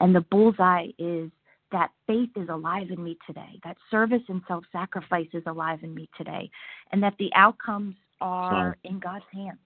[0.00, 1.30] And the bullseye is
[1.72, 5.94] that faith is alive in me today, that service and self sacrifice is alive in
[5.94, 6.48] me today,
[6.92, 9.58] and that the outcomes are in God's hands,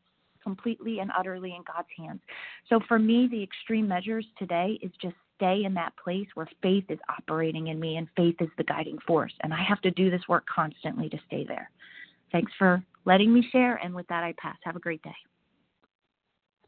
[0.42, 2.20] completely and utterly in God's hands.
[2.68, 6.84] So for me, the extreme measures today is just stay in that place where faith
[6.88, 9.32] is operating in me and faith is the guiding force.
[9.42, 11.70] And I have to do this work constantly to stay there.
[12.32, 13.76] Thanks for letting me share.
[13.76, 14.56] And with that, I pass.
[14.64, 15.16] Have a great day.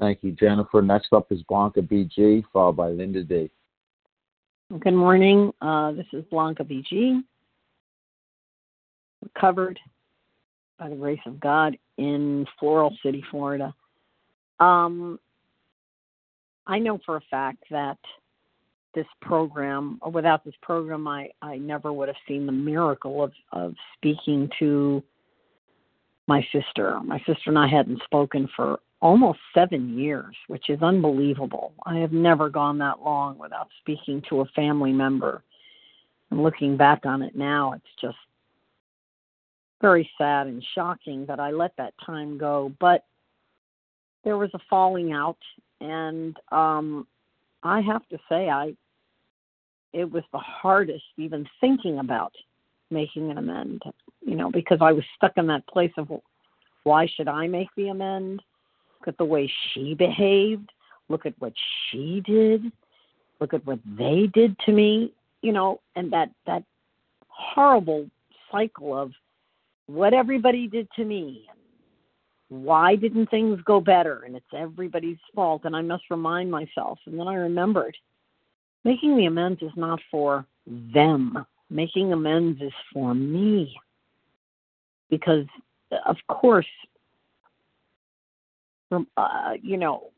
[0.01, 0.83] Thank you, Jennifer.
[0.83, 3.51] Next up is Blanca BG, followed by Linda D.
[4.81, 5.53] Good morning.
[5.61, 7.23] Uh, this is Blanca BG,
[9.23, 9.79] recovered
[10.83, 13.73] by the grace of God in Floral City, Florida.
[14.59, 15.21] Um,
[16.67, 17.99] I know for a fact that
[18.95, 23.75] this program without this program I, I never would have seen the miracle of, of
[23.97, 25.03] speaking to
[26.27, 26.99] my sister.
[27.01, 31.73] My sister and I hadn't spoken for almost seven years, which is unbelievable.
[31.87, 35.43] I have never gone that long without speaking to a family member.
[36.31, 38.19] And looking back on it now, it's just
[39.83, 42.73] very sad and shocking that I let that time go.
[42.81, 43.05] But
[44.25, 45.39] there was a falling out,
[45.81, 47.07] and um,
[47.63, 48.75] I have to say, I
[49.93, 52.33] it was the hardest even thinking about
[52.91, 53.83] making an amend,
[54.25, 56.11] you know, because I was stuck in that place of
[56.85, 58.43] why should I make the amend?
[59.01, 60.71] Look at the way she behaved.
[61.09, 61.53] Look at what
[61.91, 62.73] she did.
[63.41, 66.63] Look at what they did to me, you know, and that that
[67.29, 68.09] horrible
[68.51, 69.13] cycle of
[69.87, 71.49] what everybody did to me
[72.49, 77.19] why didn't things go better and it's everybody's fault and I must remind myself and
[77.19, 77.97] then I remembered
[78.85, 81.47] Making the amends is not for them.
[81.71, 83.77] Making amends is for me.
[85.09, 85.47] Because,
[86.07, 86.67] of course,
[88.91, 90.11] uh, you know,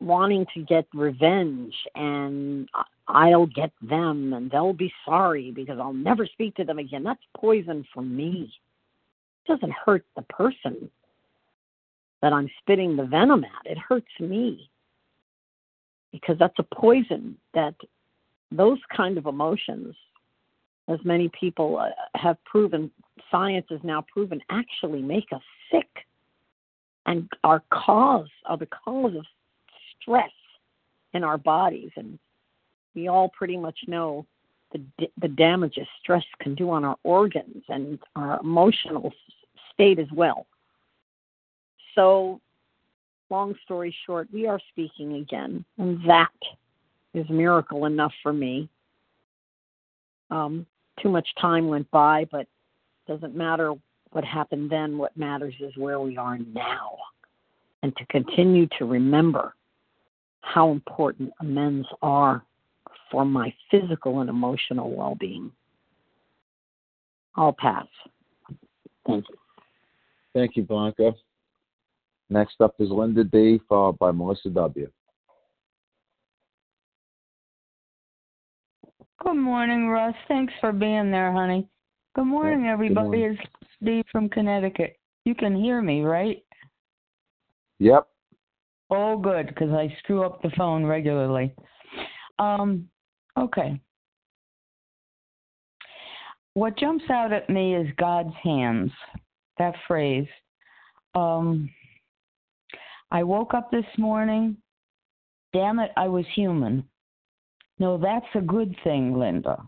[0.00, 2.68] wanting to get revenge and
[3.06, 7.04] I'll get them and they'll be sorry because I'll never speak to them again.
[7.04, 8.52] That's poison for me.
[9.46, 10.90] Doesn't hurt the person
[12.20, 14.70] that I'm spitting the venom at, it hurts me
[16.12, 17.74] because that's a poison that
[18.50, 19.94] those kind of emotions
[20.88, 22.90] as many people uh, have proven
[23.30, 25.88] science has now proven actually make us sick
[27.06, 29.24] and are cause are the cause of
[30.00, 30.30] stress
[31.14, 31.90] in our bodies.
[31.96, 32.18] And
[32.94, 34.26] we all pretty much know
[34.72, 39.12] the the damages stress can do on our organs and our emotional
[39.72, 40.46] state as well
[41.94, 42.40] so
[43.30, 46.28] long story short, we are speaking again, and that
[47.14, 48.68] is miracle enough for me.
[50.30, 50.66] Um,
[51.02, 52.46] too much time went by, but
[53.06, 53.74] doesn't matter
[54.12, 54.98] what happened then.
[54.98, 56.96] What matters is where we are now,
[57.82, 59.54] and to continue to remember
[60.40, 62.44] how important amends are
[63.12, 65.52] for my physical and emotional well-being.
[67.36, 67.86] I'll pass.
[69.06, 69.36] Thank you.
[70.34, 71.12] Thank you, Blanca.
[72.30, 74.90] Next up is Linda D, followed by Melissa W.
[79.22, 80.14] Good morning, Russ.
[80.26, 81.68] Thanks for being there, honey.
[82.16, 83.04] Good morning, yeah, everybody.
[83.04, 83.38] Good morning.
[83.38, 84.96] It's Steve from Connecticut.
[85.24, 86.42] You can hear me, right?
[87.78, 88.06] Yep.
[88.90, 91.54] Oh, good, because I screw up the phone regularly.
[92.38, 92.88] Um,
[93.38, 93.80] okay.
[96.54, 98.90] What jumps out at me is God's hands.
[99.58, 100.26] That phrase.
[101.14, 101.70] Um,
[103.10, 104.56] I woke up this morning.
[105.52, 106.84] Damn it, I was human.
[107.78, 109.62] No, that's a good thing, Linda.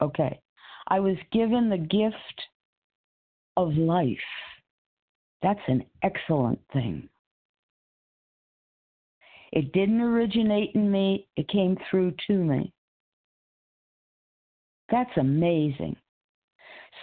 [0.00, 0.38] Okay.
[0.88, 2.16] I was given the gift
[3.56, 4.18] of life.
[5.42, 7.08] That's an excellent thing.
[9.52, 12.72] It didn't originate in me, it came through to me.
[14.90, 15.96] That's amazing.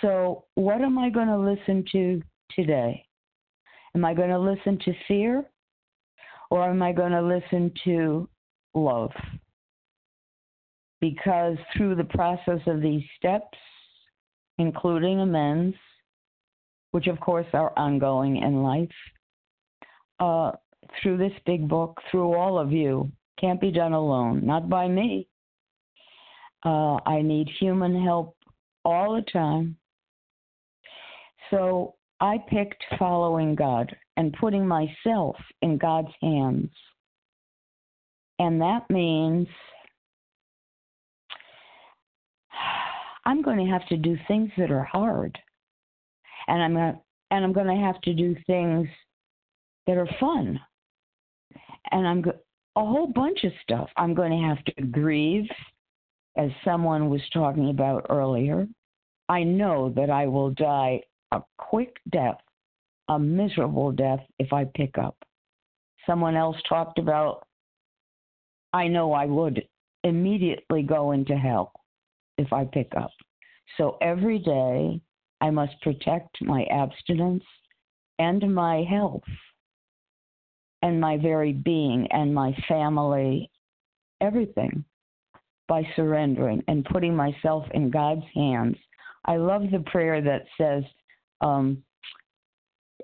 [0.02, 2.22] So, what am I going to listen to
[2.52, 3.06] today?
[3.96, 5.46] Am I going to listen to fear
[6.52, 8.30] or am I going to listen to
[8.76, 9.12] love?
[11.02, 13.58] Because through the process of these steps,
[14.58, 15.76] including amends,
[16.92, 18.90] which of course are ongoing in life,
[20.20, 20.52] uh,
[21.02, 25.28] through this big book, through all of you, can't be done alone, not by me.
[26.66, 28.36] Uh, I need human help
[28.84, 29.78] all the time.
[31.50, 36.72] So I picked following God and putting myself in God's hands.
[38.40, 39.48] And that means
[43.26, 45.38] I'm going to have to do things that are hard.
[46.48, 46.98] And I'm
[47.30, 48.88] and I'm going to have to do things
[49.86, 50.60] that are fun.
[51.92, 52.40] And I'm go-
[52.76, 53.90] a whole bunch of stuff.
[53.98, 55.50] I'm going to have to grieve
[56.38, 58.68] as someone was talking about earlier.
[59.30, 62.38] I know that I will die a quick death,
[63.10, 65.18] a miserable death if I pick up.
[66.06, 67.48] Someone else talked about,
[68.74, 69.68] I know I would
[70.04, 71.74] immediately go into hell
[72.38, 73.12] if I pick up.
[73.78, 75.02] So every day
[75.42, 77.44] I must protect my abstinence
[78.20, 79.24] and my health
[80.88, 83.50] and my very being and my family,
[84.22, 84.84] everything
[85.68, 88.78] by surrendering and putting myself in God's hands.
[89.26, 90.84] I love the prayer that says,
[91.42, 91.84] um,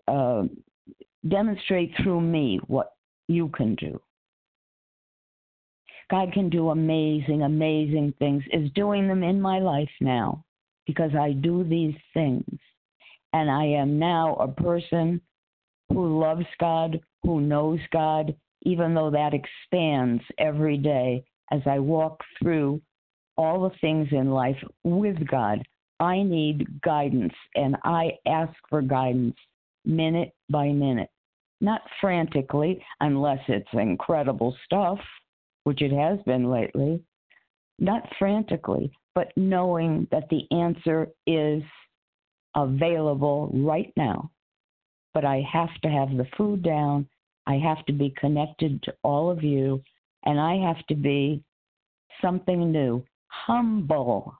[0.07, 0.43] uh,
[1.27, 2.93] demonstrate through me what
[3.27, 4.01] you can do.
[6.09, 10.43] God can do amazing, amazing things, is doing them in my life now
[10.85, 12.59] because I do these things.
[13.33, 15.19] And I am now a person
[15.89, 22.21] who loves God, who knows God, even though that expands every day as I walk
[22.41, 22.81] through
[23.37, 25.63] all the things in life with God.
[25.99, 29.35] I need guidance, and I ask for guidance
[29.85, 31.09] minute by minute.
[31.61, 34.99] Not frantically, unless it's incredible stuff,
[35.63, 37.01] which it has been lately.
[37.79, 41.63] Not frantically, but knowing that the answer is
[42.55, 44.29] available right now.
[45.13, 47.07] But I have to have the food down.
[47.47, 49.81] I have to be connected to all of you,
[50.25, 51.43] and I have to be
[52.21, 54.33] something new, humble.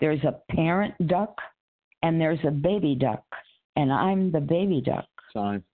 [0.00, 1.36] There's a parent duck
[2.02, 3.24] and there's a baby duck,
[3.76, 5.06] and I'm the baby duck.
[5.32, 5.64] Time.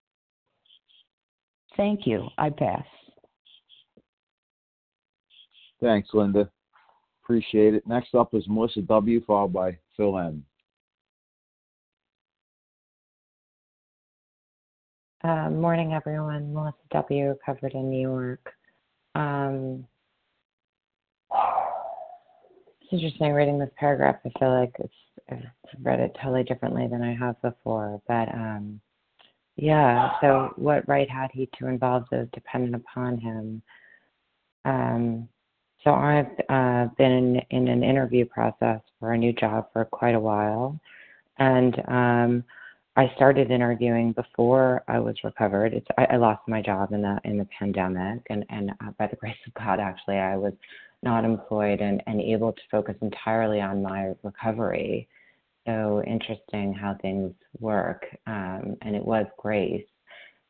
[1.76, 2.28] Thank you.
[2.38, 2.84] I pass.
[5.80, 6.48] Thanks, Linda.
[7.22, 7.86] Appreciate it.
[7.86, 10.44] Next up is Melissa W., followed by Phil M.
[15.24, 16.52] Uh, morning, everyone.
[16.52, 17.34] Melissa W.
[17.46, 18.52] covered in New York.
[19.14, 19.86] Um,
[22.82, 24.16] it's interesting reading this paragraph.
[24.26, 24.92] I feel like it's
[25.30, 25.40] I've
[25.82, 28.02] read it totally differently than I have before.
[28.06, 28.82] But um,
[29.56, 33.62] yeah, so what right had he to involve those dependent upon him?
[34.66, 35.28] Um,
[35.84, 40.16] so I've uh, been in, in an interview process for a new job for quite
[40.16, 40.78] a while,
[41.38, 42.44] and um,
[42.96, 45.74] I started interviewing before I was recovered.
[45.74, 49.08] It's I, I lost my job in the in the pandemic, and and uh, by
[49.08, 50.52] the grace of God, actually, I was
[51.02, 55.08] not employed and and able to focus entirely on my recovery.
[55.66, 59.84] So interesting how things work, um, and it was grace.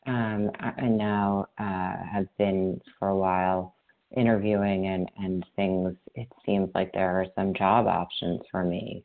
[0.06, 3.74] Um, and now uh, have been for a while
[4.14, 5.96] interviewing and and things.
[6.14, 9.02] It seems like there are some job options for me,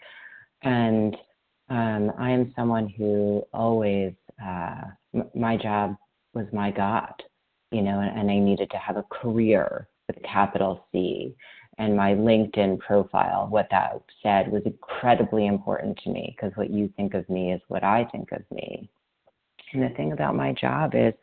[0.64, 1.16] and
[1.70, 4.14] um, I am someone who always,
[4.44, 4.82] uh,
[5.14, 5.96] m- my job
[6.34, 7.14] was my God,
[7.72, 11.36] you know, and, and I needed to have a career with a capital C.
[11.78, 16.92] And my LinkedIn profile, what that said was incredibly important to me because what you
[16.98, 18.90] think of me is what I think of me.
[19.74, 21.14] And the thing about my job is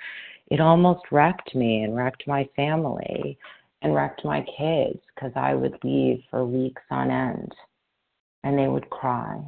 [0.51, 3.37] it almost wrecked me and wrecked my family
[3.83, 7.53] and wrecked my kids because I would leave for weeks on end
[8.45, 9.43] and they would cry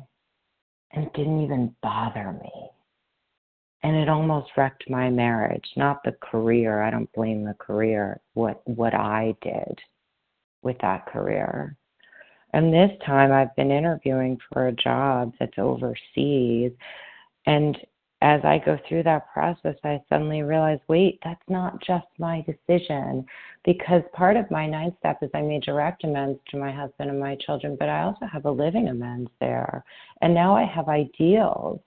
[0.93, 2.71] and didn't even bother me.
[3.83, 6.83] And it almost wrecked my marriage, not the career.
[6.83, 9.79] I don't blame the career, what what I did
[10.63, 11.77] with that career.
[12.53, 16.73] And this time I've been interviewing for a job that's overseas
[17.47, 17.77] and
[18.21, 23.25] as I go through that process, I suddenly realize, wait, that's not just my decision.
[23.65, 27.21] Because part of my ninth step is I made direct amends to my husband and
[27.21, 29.85] my children, but I also have a living amends there.
[30.23, 31.81] And now I have ideals.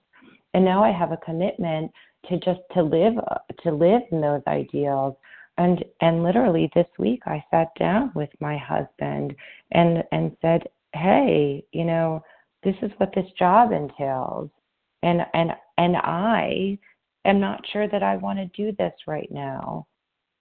[0.54, 1.90] and now I have a commitment
[2.28, 3.14] to just to live
[3.62, 5.16] to live in those ideals
[5.58, 9.34] and and literally this week I sat down with my husband
[9.72, 12.22] and and said, "Hey, you know,
[12.62, 14.50] this is what this job entails."
[15.02, 16.78] And and and I
[17.24, 19.86] am not sure that I want to do this right now.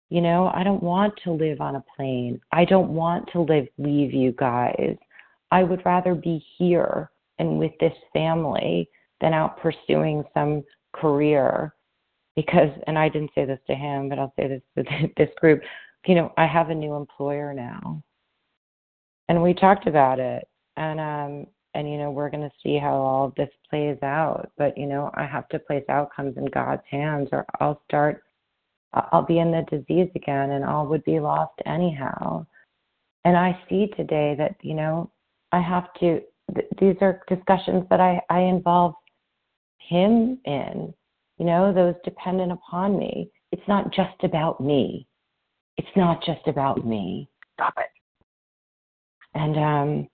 [0.09, 2.39] You know, I don't want to live on a plane.
[2.51, 4.95] I don't want to live leave you guys.
[5.51, 8.89] I would rather be here and with this family
[9.21, 10.63] than out pursuing some
[10.93, 11.73] career
[12.35, 15.61] because and I didn't say this to him, but I'll say this to this group,
[16.05, 18.01] you know, I have a new employer now.
[19.27, 20.47] And we talked about it.
[20.77, 24.49] And um and you know, we're going to see how all of this plays out,
[24.57, 28.23] but you know, I have to place outcomes in God's hands or I'll start
[28.93, 32.45] I'll be in the disease again and all would be lost anyhow.
[33.25, 35.11] And I see today that, you know,
[35.51, 36.21] I have to
[36.55, 38.95] th- these are discussions that I I involve
[39.79, 40.93] him in
[41.37, 43.29] you know, those dependent upon me.
[43.51, 45.07] It's not just about me.
[45.77, 47.29] It's not just about me.
[47.53, 47.89] Stop it.
[49.35, 50.07] And um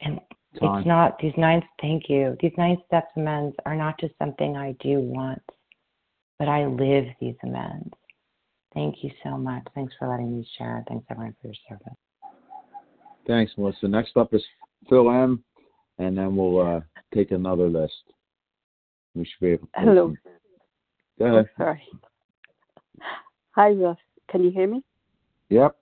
[0.00, 0.20] and
[0.60, 0.80] Time.
[0.80, 2.36] it's not these nine thank you.
[2.40, 5.40] These nine steps amends are not just something I do once,
[6.38, 7.92] but I live these amends.
[8.74, 9.62] Thank you so much.
[9.74, 10.84] Thanks for letting me share.
[10.88, 11.96] Thanks everyone for your service.
[13.26, 13.88] Thanks, Melissa.
[13.88, 14.42] Next up is
[14.88, 15.42] Phil M,
[15.98, 16.80] and then we'll uh,
[17.14, 18.02] take another list.
[19.14, 19.80] We should be able to.
[19.80, 20.14] Hello.
[21.18, 21.48] Go ahead.
[21.58, 21.82] Oh, sorry.
[23.54, 23.98] Hi, Russ.
[24.30, 24.82] Can you hear me?
[25.50, 25.76] Yep.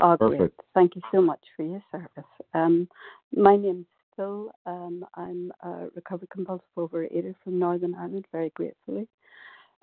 [0.00, 0.38] Oh, Perfect.
[0.38, 0.52] great.
[0.74, 2.30] Thank you so much for your service.
[2.54, 2.88] Um,
[3.34, 4.50] my name's Phil.
[4.66, 9.08] Um, I'm a recovered compulsive overeater from Northern Ireland, very gratefully.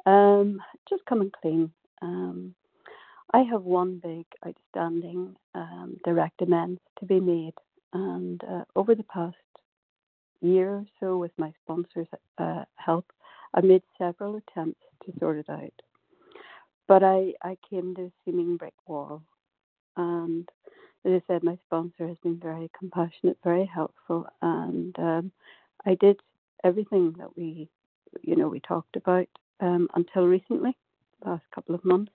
[0.05, 1.71] Um, just coming clean.
[2.01, 2.53] Um,
[3.33, 7.53] I have one big outstanding um, direct amends to be made,
[7.93, 9.35] and uh, over the past
[10.41, 13.05] year or so with my sponsor's uh, help,
[13.53, 15.81] I made several attempts to sort it out.
[16.87, 19.23] But I, I came to a seeming brick wall.
[19.97, 20.47] And
[21.05, 24.27] as I said, my sponsor has been very compassionate, very helpful.
[24.41, 25.31] And um,
[25.85, 26.19] I did
[26.63, 27.69] everything that we,
[28.21, 29.27] you know, we talked about
[29.59, 30.75] um, until recently,
[31.23, 32.11] the last couple of months.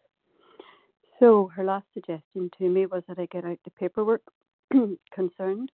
[1.21, 4.23] So her last suggestion to me was that I get out the paperwork
[5.15, 5.71] concerned.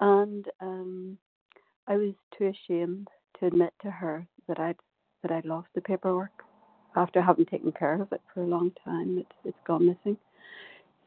[0.00, 1.18] And um,
[1.86, 4.76] I was too ashamed to admit to her that I'd
[5.22, 6.32] that I'd lost the paperwork
[6.96, 9.18] after having taken care of it for a long time.
[9.18, 10.16] It's it's gone missing.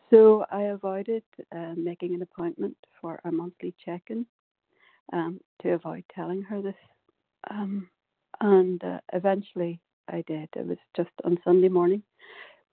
[0.10, 1.24] So I avoided
[1.56, 4.26] uh, making an appointment for a monthly check-in
[5.14, 6.76] um, to avoid telling her this.
[7.50, 7.90] Um,
[8.42, 9.80] and uh, eventually
[10.10, 10.50] I did.
[10.56, 12.04] It was just on Sunday morning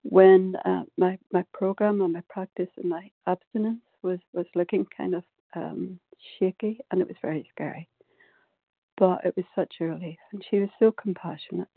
[0.02, 5.14] when uh, my my program and my practice and my abstinence was was looking kind
[5.14, 5.24] of
[5.54, 5.98] um,
[6.38, 7.88] shaky, and it was very scary.
[8.98, 11.68] But it was such a relief, and she was so compassionate.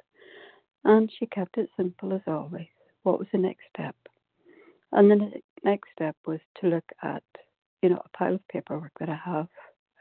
[0.83, 2.67] And she kept it simple as always.
[3.03, 3.95] What was the next step?
[4.95, 7.23] And then the next step was to look at,
[7.83, 9.49] you know, a pile of paperwork that I have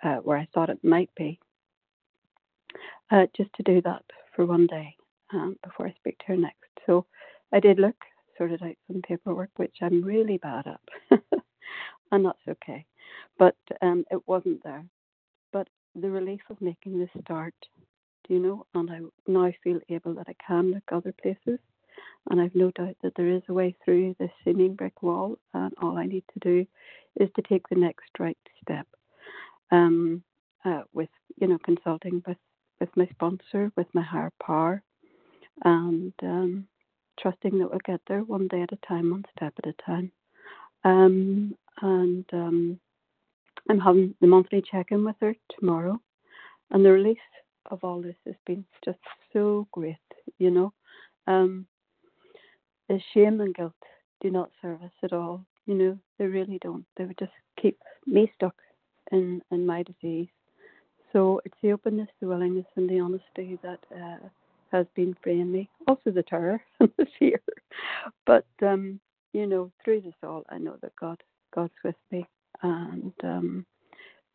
[0.04, 1.40] uh, where I thought it might be,
[3.12, 4.04] uh, just to do that
[4.36, 4.96] for one day
[5.34, 6.58] um, before I speak to her next.
[6.86, 7.06] So
[7.52, 7.96] I did look,
[8.38, 11.20] sorted out some paperwork, which I'm really bad at,
[12.12, 12.86] and that's okay.
[13.38, 14.84] But um, it wasn't there.
[15.52, 17.54] But the relief of making this start,
[18.28, 18.66] do you know?
[18.74, 21.60] And I now feel able that I can look other places.
[22.30, 25.38] And I've no doubt that there is a way through this seeming brick wall.
[25.52, 26.66] And all I need to do
[27.16, 28.86] is to take the next right step.
[29.70, 30.22] Um,
[30.64, 32.38] uh, with you know consulting with
[32.80, 34.82] with my sponsor, with my higher power,
[35.64, 36.66] and um,
[37.20, 40.10] trusting that we'll get there one day at a time, one step at a time.
[40.84, 42.80] Um, and um,
[43.68, 46.00] I'm having the monthly check in with her tomorrow.
[46.70, 47.18] And the release
[47.70, 48.98] of all this has been just
[49.32, 49.96] so great,
[50.38, 50.72] you know.
[51.26, 51.66] Um,
[52.88, 53.72] the shame and guilt
[54.20, 56.84] do not serve us at all, you know, they really don't.
[56.96, 58.54] They would just keep me stuck
[59.12, 60.28] in, in my disease.
[61.12, 64.28] So it's the openness, the willingness, and the honesty that uh,
[64.72, 65.68] has been freeing me.
[65.86, 67.40] Also the terror and the fear.
[68.26, 69.00] But um,
[69.32, 71.22] you know, through this all, I know that God,
[71.54, 72.26] God's with me,
[72.62, 73.66] and um,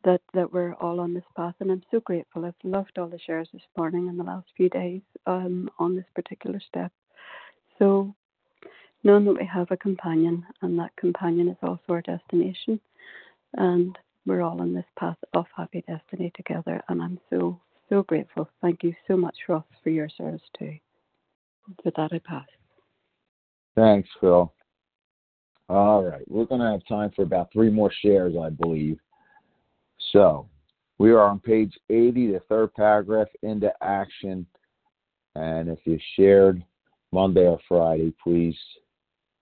[0.03, 1.55] that that we're all on this path.
[1.59, 2.45] And I'm so grateful.
[2.45, 6.05] I've loved all the shares this morning and the last few days um, on this
[6.15, 6.91] particular step.
[7.77, 8.15] So
[9.03, 12.79] knowing that we have a companion, and that companion is also our destination,
[13.55, 16.81] and we're all on this path of happy destiny together.
[16.89, 18.47] And I'm so so grateful.
[18.61, 20.75] Thank you so much, Ross, for your service too.
[21.83, 22.45] With that, I pass.
[23.75, 24.53] Thanks, Phil.
[25.69, 28.99] All right, we're going to have time for about three more shares, I believe.
[30.11, 30.49] So,
[30.97, 34.45] We are on page 80, the third paragraph, into action.
[35.35, 36.63] And if you shared
[37.11, 38.57] Monday or Friday, please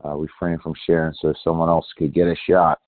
[0.04, 2.82] uh, refrain from sharing so someone else could get a shot.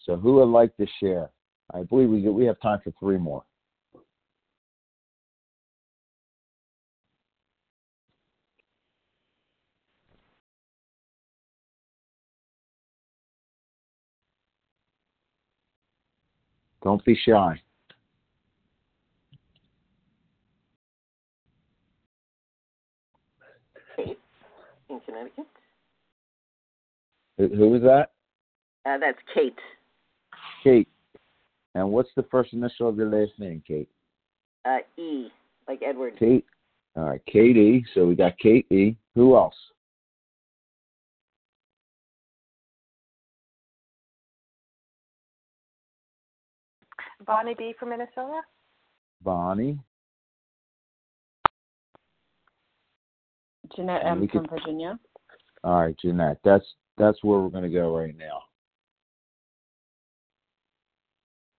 [0.00, 1.30] So, who would like to share?
[1.74, 3.44] I believe we we have time for three more.
[16.82, 17.60] Don't be shy.
[24.88, 25.46] In Connecticut.
[27.38, 28.10] Who, who that?
[28.86, 29.58] Uh, that's Kate.
[30.62, 30.88] Kate.
[31.74, 33.88] And what's the first initial of your last name, Kate?
[34.64, 35.28] Uh, e,
[35.68, 36.14] like Edward.
[36.18, 36.44] Kate.
[36.96, 37.84] All right, Kate E.
[37.94, 38.96] So we got Kate E.
[39.14, 39.54] Who else?
[47.26, 48.40] Bonnie B from Minnesota.
[49.22, 49.78] Bonnie.
[53.74, 54.98] Jeanette And M from could- Virginia.
[55.64, 56.38] All right, Jeanette.
[56.44, 56.64] That's
[56.98, 58.42] that's where we're going to go right now.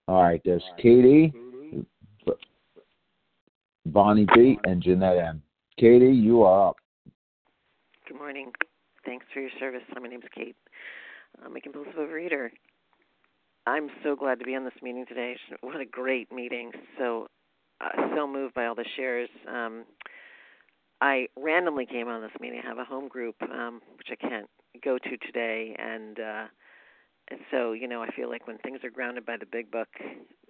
[0.08, 1.34] All right, there's Katie,
[3.86, 5.42] Bonnie B, and Jeanette M.
[5.78, 6.78] Katie, you are up.
[8.08, 8.52] Good morning.
[9.06, 9.82] Thanks for your service.
[10.00, 10.56] My name's Kate.
[11.44, 12.50] I'm a compulsive overeater.
[13.66, 15.36] I'm so glad to be on this meeting today.
[15.62, 16.72] What a great meeting.
[16.98, 17.28] So,
[17.82, 19.30] uh, so moved by all the shares.
[19.48, 19.84] Um,
[21.02, 22.62] I randomly came on this meeting.
[22.64, 24.50] I have a home group, um, which I can't
[24.84, 26.46] go to today, and uh,
[27.30, 29.90] and so you know, I feel like when things are grounded by the big book,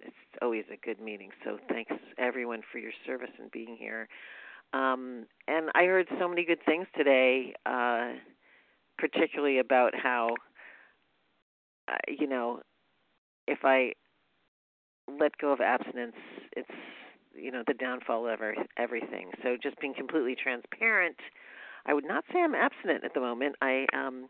[0.00, 1.30] it's always a good meeting.
[1.44, 4.08] So, thanks everyone for your service and being here.
[4.72, 8.12] Um, and I heard so many good things today, uh,
[8.98, 10.34] particularly about how,
[11.90, 12.60] uh, you know,
[13.46, 13.92] if I
[15.18, 16.16] let go of abstinence,
[16.56, 16.70] it's
[17.34, 19.30] you know the downfall of every, everything.
[19.42, 21.16] So just being completely transparent,
[21.88, 23.56] I would not say I'm abstinent at the moment.
[23.62, 24.26] I um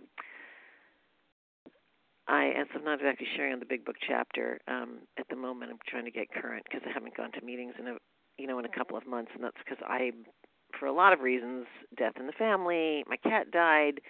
[2.28, 5.36] I and so I'm not exactly sharing on the big book chapter um at the
[5.36, 5.72] moment.
[5.72, 7.94] I'm trying to get current because I haven't gone to meetings in a
[8.38, 10.12] you know in a couple of months, and that's because I,
[10.78, 14.00] for a lot of reasons, death in the family, my cat died,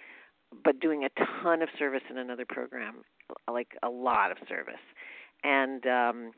[0.63, 1.09] but doing a
[1.41, 3.03] ton of service in another program,
[3.51, 4.83] like a lot of service,
[5.43, 6.31] and um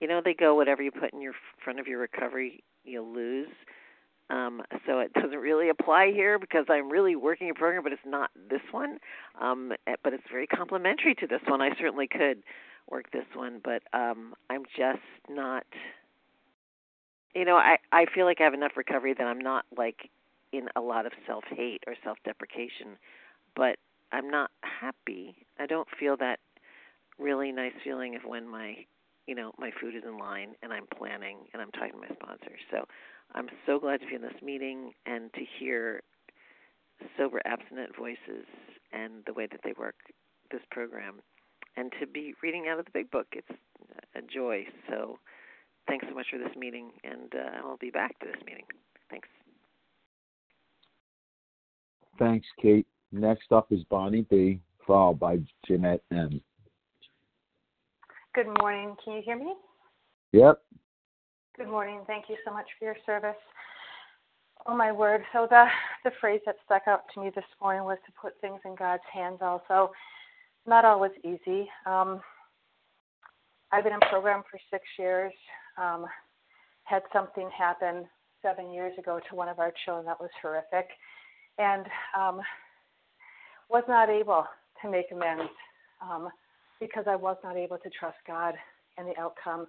[0.00, 3.48] you know they go whatever you put in your front of your recovery you'll lose
[4.30, 8.02] um so it doesn't really apply here because i'm really working a program but it's
[8.06, 8.98] not this one.
[9.40, 11.62] Um eh, but it's very complementary to this one.
[11.62, 12.42] I certainly could
[12.90, 15.64] work this one but um i'm just not
[17.34, 20.10] you know i i feel like i have enough recovery that i'm not like
[20.52, 22.96] in a lot of self hate or self deprecation
[23.54, 23.76] but
[24.10, 24.50] i'm not
[24.80, 25.36] happy.
[25.58, 26.38] I don't feel that
[27.18, 28.76] really nice feeling of when my
[29.26, 32.14] you know my food is in line and I'm planning and I'm talking to my
[32.14, 32.60] sponsors.
[32.70, 32.84] So
[33.34, 36.02] I'm so glad to be in this meeting and to hear
[37.16, 38.46] sober abstinent voices
[38.92, 39.94] and the way that they work
[40.50, 41.20] this program
[41.76, 43.26] and to be reading out of the big book.
[43.32, 43.48] It's
[44.16, 44.64] a joy.
[44.88, 45.18] So
[45.86, 48.64] thanks so much for this meeting and uh, I'll be back to this meeting.
[49.10, 49.28] Thanks.
[52.18, 52.86] Thanks, Kate.
[53.12, 56.40] Next up is Bonnie B, followed by Jeanette M.
[58.34, 58.94] Good morning.
[59.04, 59.54] Can you hear me?
[60.32, 60.60] Yep.
[61.58, 62.02] Good morning.
[62.06, 63.36] Thank you so much for your service.
[64.66, 65.22] Oh my word.
[65.32, 65.66] So the
[66.04, 69.02] the phrase that stuck out to me this morning was to put things in God's
[69.12, 69.90] hands also.
[70.66, 71.68] Not always easy.
[71.84, 72.20] Um
[73.72, 75.32] I've been in program for six years.
[75.76, 76.06] Um,
[76.84, 78.06] had something happen
[78.40, 80.88] seven years ago to one of our children that was horrific,
[81.58, 81.86] and
[82.16, 82.40] um,
[83.68, 84.44] was not able
[84.82, 85.52] to make amends
[86.00, 86.28] um,
[86.80, 88.54] because I was not able to trust God
[88.96, 89.66] and the outcome.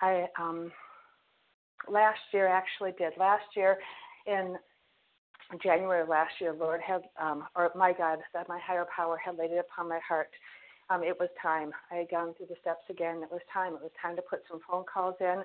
[0.00, 0.72] I um,
[1.88, 3.12] last year actually did.
[3.18, 3.78] Last year,
[4.26, 4.56] in
[5.62, 9.36] January of last year, Lord had, um, or my God, that my higher power had
[9.36, 10.30] laid it upon my heart
[10.90, 11.70] um, it was time.
[11.90, 13.22] I had gone through the steps again.
[13.22, 13.74] It was time.
[13.74, 15.42] It was time to put some phone calls in.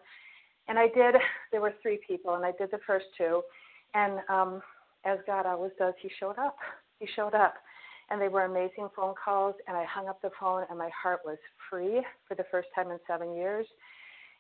[0.67, 1.15] And I did,
[1.51, 3.43] there were three people, and I did the first two.
[3.93, 4.61] And um,
[5.05, 6.57] as God always does, He showed up.
[6.99, 7.53] He showed up.
[8.09, 9.55] And they were amazing phone calls.
[9.67, 11.37] And I hung up the phone, and my heart was
[11.69, 13.67] free for the first time in seven years.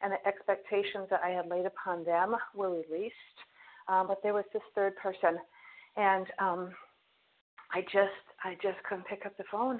[0.01, 3.15] And the expectations that I had laid upon them were released.
[3.87, 5.37] Um, but there was this third person.
[5.95, 6.69] And um,
[7.73, 9.79] I just, I just couldn't pick up the phone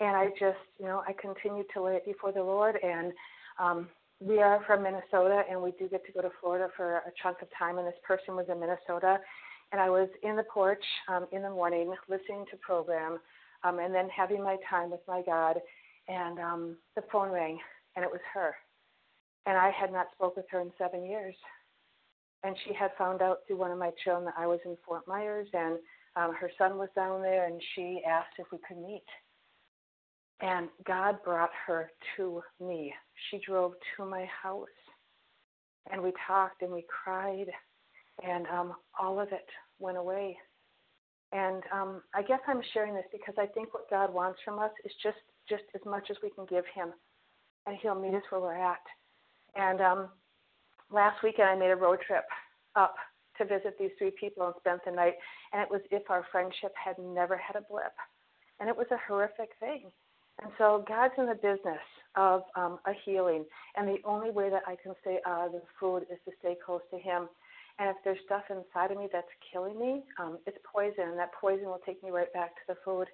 [0.00, 2.76] and I just, you know, I continued to lay it before the Lord.
[2.82, 3.12] And
[3.58, 7.12] um, we are from Minnesota, and we do get to go to Florida for a
[7.22, 7.78] chunk of time.
[7.78, 9.18] And this person was in Minnesota,
[9.72, 13.18] and I was in the porch um, in the morning listening to program,
[13.62, 15.56] um, and then having my time with my God.
[16.08, 17.58] And um, the phone rang,
[17.94, 18.54] and it was her.
[19.46, 21.34] And I had not spoke with her in seven years.
[22.42, 25.06] And she had found out through one of my children that I was in Fort
[25.06, 25.78] Myers, and
[26.16, 29.04] um, her son was down there, and she asked if we could meet.
[30.40, 32.94] And God brought her to me.
[33.30, 34.66] She drove to my house,
[35.92, 37.46] and we talked and we cried,
[38.26, 39.46] and um, all of it
[39.78, 40.36] went away.
[41.32, 44.72] And um, I guess I'm sharing this because I think what God wants from us
[44.84, 45.18] is just
[45.48, 46.92] just as much as we can give Him,
[47.66, 48.80] and He'll meet us where we're at.
[49.56, 50.08] And um,
[50.90, 52.24] last weekend, I made a road trip
[52.76, 52.94] up
[53.38, 55.14] to visit these three people and spent the night,
[55.52, 57.94] and it was if our friendship had never had a blip,
[58.60, 59.90] and it was a horrific thing.
[60.42, 61.84] And so God's in the business
[62.16, 63.44] of um, a healing,
[63.76, 66.56] and the only way that I can stay out of the food is to stay
[66.64, 67.28] close to Him.
[67.78, 71.32] And if there's stuff inside of me that's killing me, um, it's poison, and that
[71.40, 73.08] poison will take me right back to the food.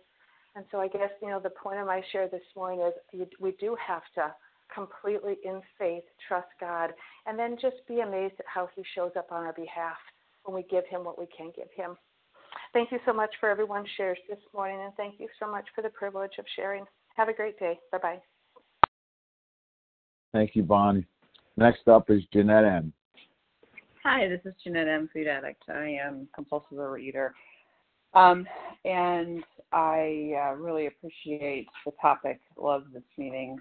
[0.57, 3.27] And so I guess you know the point of my share this morning is you,
[3.39, 4.35] we do have to
[4.75, 6.91] completely in faith trust God,
[7.27, 9.97] and then just be amazed at how He shows up on our behalf
[10.45, 11.97] when we give Him what we can give Him.
[12.73, 15.83] Thank you so much for everyone's shares this morning, and thank you so much for
[15.83, 16.85] the privilege of sharing.
[17.17, 17.79] Have a great day.
[17.93, 18.23] Bye bye.
[20.33, 21.07] Thank you, Bonnie.
[21.57, 22.93] Next up is Jeanette M.
[24.05, 25.09] Hi, this is Jeanette M.
[25.13, 25.63] Food addict.
[25.69, 27.31] I am compulsive overeater.
[28.15, 28.47] Um,
[28.85, 29.43] and
[29.73, 32.41] I uh, really appreciate the topic.
[32.57, 33.59] Love this meeting.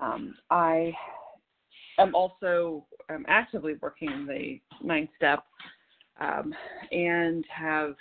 [0.00, 0.92] Um, I
[1.98, 5.44] am also um, actively working the ninth step
[6.20, 6.54] um,
[6.90, 7.94] and have,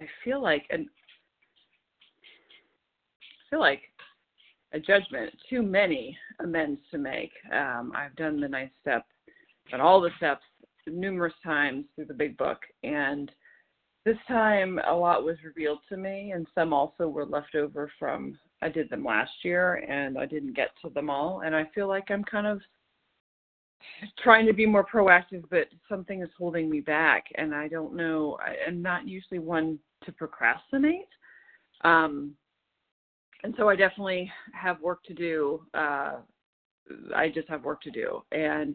[0.00, 0.88] I feel like, an,
[3.22, 3.82] I feel like
[4.72, 7.30] a judgment, too many amends to make.
[7.52, 9.06] Um, I've done the ninth step,
[9.70, 10.42] done all the steps
[10.86, 13.30] numerous times through the big book, and
[14.04, 18.38] this time a lot was revealed to me, and some also were left over from
[18.62, 21.88] I did them last year, and I didn't get to them all, and I feel
[21.88, 22.60] like I'm kind of
[24.22, 28.38] trying to be more proactive, but something is holding me back, and I don't know.
[28.66, 31.08] I'm not usually one to procrastinate.
[31.82, 32.34] Um,
[33.42, 35.62] and so I definitely have work to do.
[35.74, 36.16] Uh,
[37.14, 38.74] I just have work to do, and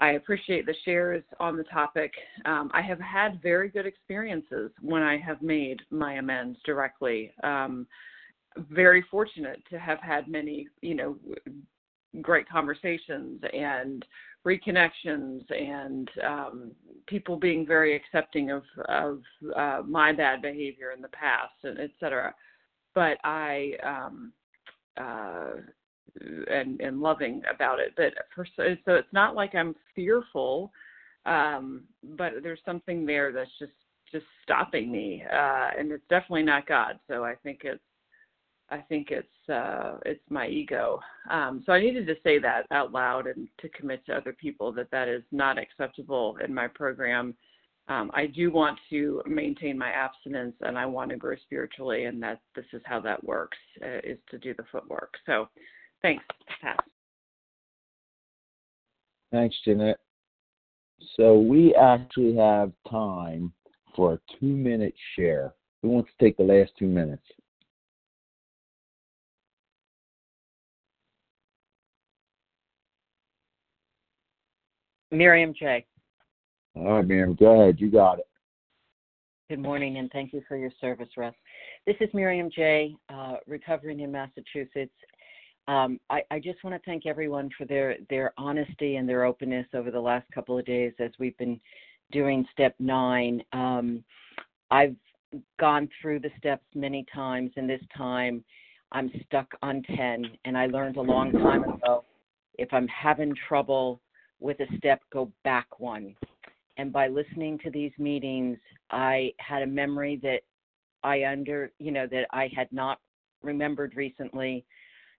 [0.00, 2.12] I appreciate the shares on the topic.
[2.44, 7.32] Um, I have had very good experiences when I have made my amends directly.
[7.42, 7.86] Um,
[8.70, 11.16] very fortunate to have had many, you know,
[12.22, 14.04] great conversations and
[14.46, 16.70] reconnections and um,
[17.06, 19.20] people being very accepting of of
[19.56, 22.34] uh, my bad behavior in the past and et cetera
[22.94, 24.32] but I um,
[24.96, 25.60] uh,
[26.50, 27.94] and and loving about it.
[27.96, 30.72] But for so it's not like I'm fearful,
[31.26, 31.82] um,
[32.16, 33.72] but there's something there that's just
[34.10, 36.98] just stopping me, uh, and it's definitely not God.
[37.08, 37.82] So I think it's
[38.70, 41.00] I think it's uh, it's my ego.
[41.30, 44.72] Um, so I needed to say that out loud and to commit to other people
[44.72, 47.34] that that is not acceptable in my program
[47.88, 52.22] um, I do want to maintain my abstinence and I want to grow spiritually, and
[52.22, 55.14] that this is how that works uh, is to do the footwork.
[55.24, 55.48] So,
[56.02, 56.24] thanks,
[56.60, 56.78] Pat.
[59.30, 59.98] Thanks, Jeanette.
[61.16, 63.52] So we actually have time
[63.94, 65.54] for a two-minute share.
[65.82, 67.22] Who wants to take the last two minutes?
[75.10, 75.86] Miriam J.
[76.74, 77.36] All right, ma'am.
[77.38, 77.80] Go ahead.
[77.80, 78.26] You got it.
[79.48, 81.34] Good morning, and thank you for your service, Russ.
[81.86, 84.92] This is Miriam J., uh, recovering in Massachusetts.
[85.68, 89.66] Um, I, I, just want to thank everyone for their, their honesty and their openness
[89.74, 91.60] over the last couple of days as we've been
[92.10, 93.42] doing step nine.
[93.52, 94.02] Um,
[94.70, 94.96] I've
[95.60, 98.42] gone through the steps many times, and this time
[98.92, 100.24] I'm stuck on 10.
[100.46, 102.04] And I learned a long time ago
[102.58, 104.00] if I'm having trouble
[104.40, 106.14] with a step, go back one.
[106.76, 108.58] And by listening to these meetings,
[108.90, 110.40] I had a memory that
[111.02, 113.00] I under, you know, that I had not
[113.42, 114.64] remembered recently,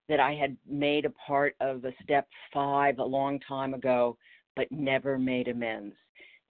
[0.09, 4.17] that I had made a part of a step five a long time ago,
[4.55, 5.95] but never made amends.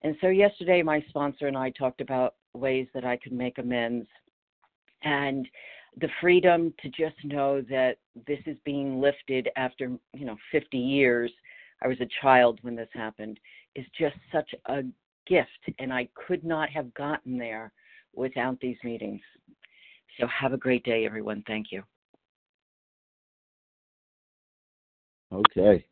[0.02, 4.06] And so yesterday, my sponsor and I talked about ways that I could make amends.
[5.02, 5.46] And
[6.00, 11.32] the freedom to just know that this is being lifted after, you know, 50 years.
[11.82, 13.38] I was a child when this happened
[13.74, 14.82] is just such a
[15.26, 17.72] gift, and I could not have gotten there
[18.14, 19.20] without these meetings.
[20.18, 21.44] So have a great day, everyone.
[21.46, 21.82] Thank you.
[25.32, 25.84] Okay.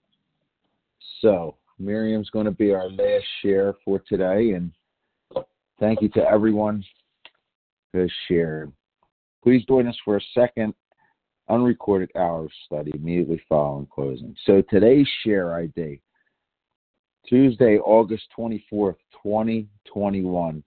[1.21, 4.73] So Miriam's going to be our last share for today, and
[5.79, 6.85] thank you to everyone
[7.93, 8.73] who shared.
[9.43, 10.75] Please join us for a second
[11.49, 14.35] unrecorded hour of study immediately following closing.
[14.45, 16.01] So today's share ID,
[17.29, 20.65] Tuesday, August 24th, 2021,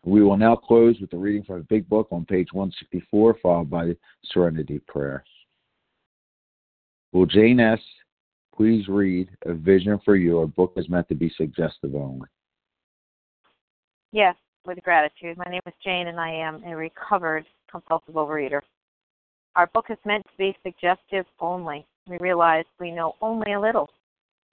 [0.04, 3.70] We will now close with the reading from the Big Book on page 164, followed
[3.70, 3.96] by the
[4.32, 5.24] Serenity Prayer.
[7.12, 7.80] Will Jane S.
[8.54, 10.40] please read A Vision for You?
[10.40, 12.28] Our book is meant to be suggestive only.
[14.12, 14.36] Yes,
[14.66, 15.38] with gratitude.
[15.38, 18.60] My name is Jane, and I am a recovered compulsive overeater.
[19.56, 21.86] Our book is meant to be suggestive only.
[22.08, 23.88] We realize we know only a little.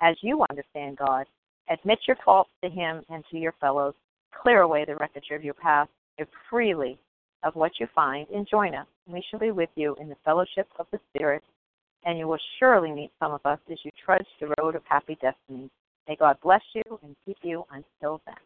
[0.00, 1.26] as you understand God.
[1.70, 3.94] Admit your faults to Him and to your fellows.
[4.42, 6.98] Clear away the wreckage of your past Give freely
[7.42, 8.86] of what you find and join us.
[9.06, 11.42] We shall be with you in the fellowship of the Spirit,
[12.04, 15.18] and you will surely meet some of us as you trudge the road of happy
[15.20, 15.70] destiny.
[16.08, 18.36] May God bless you and keep you until then.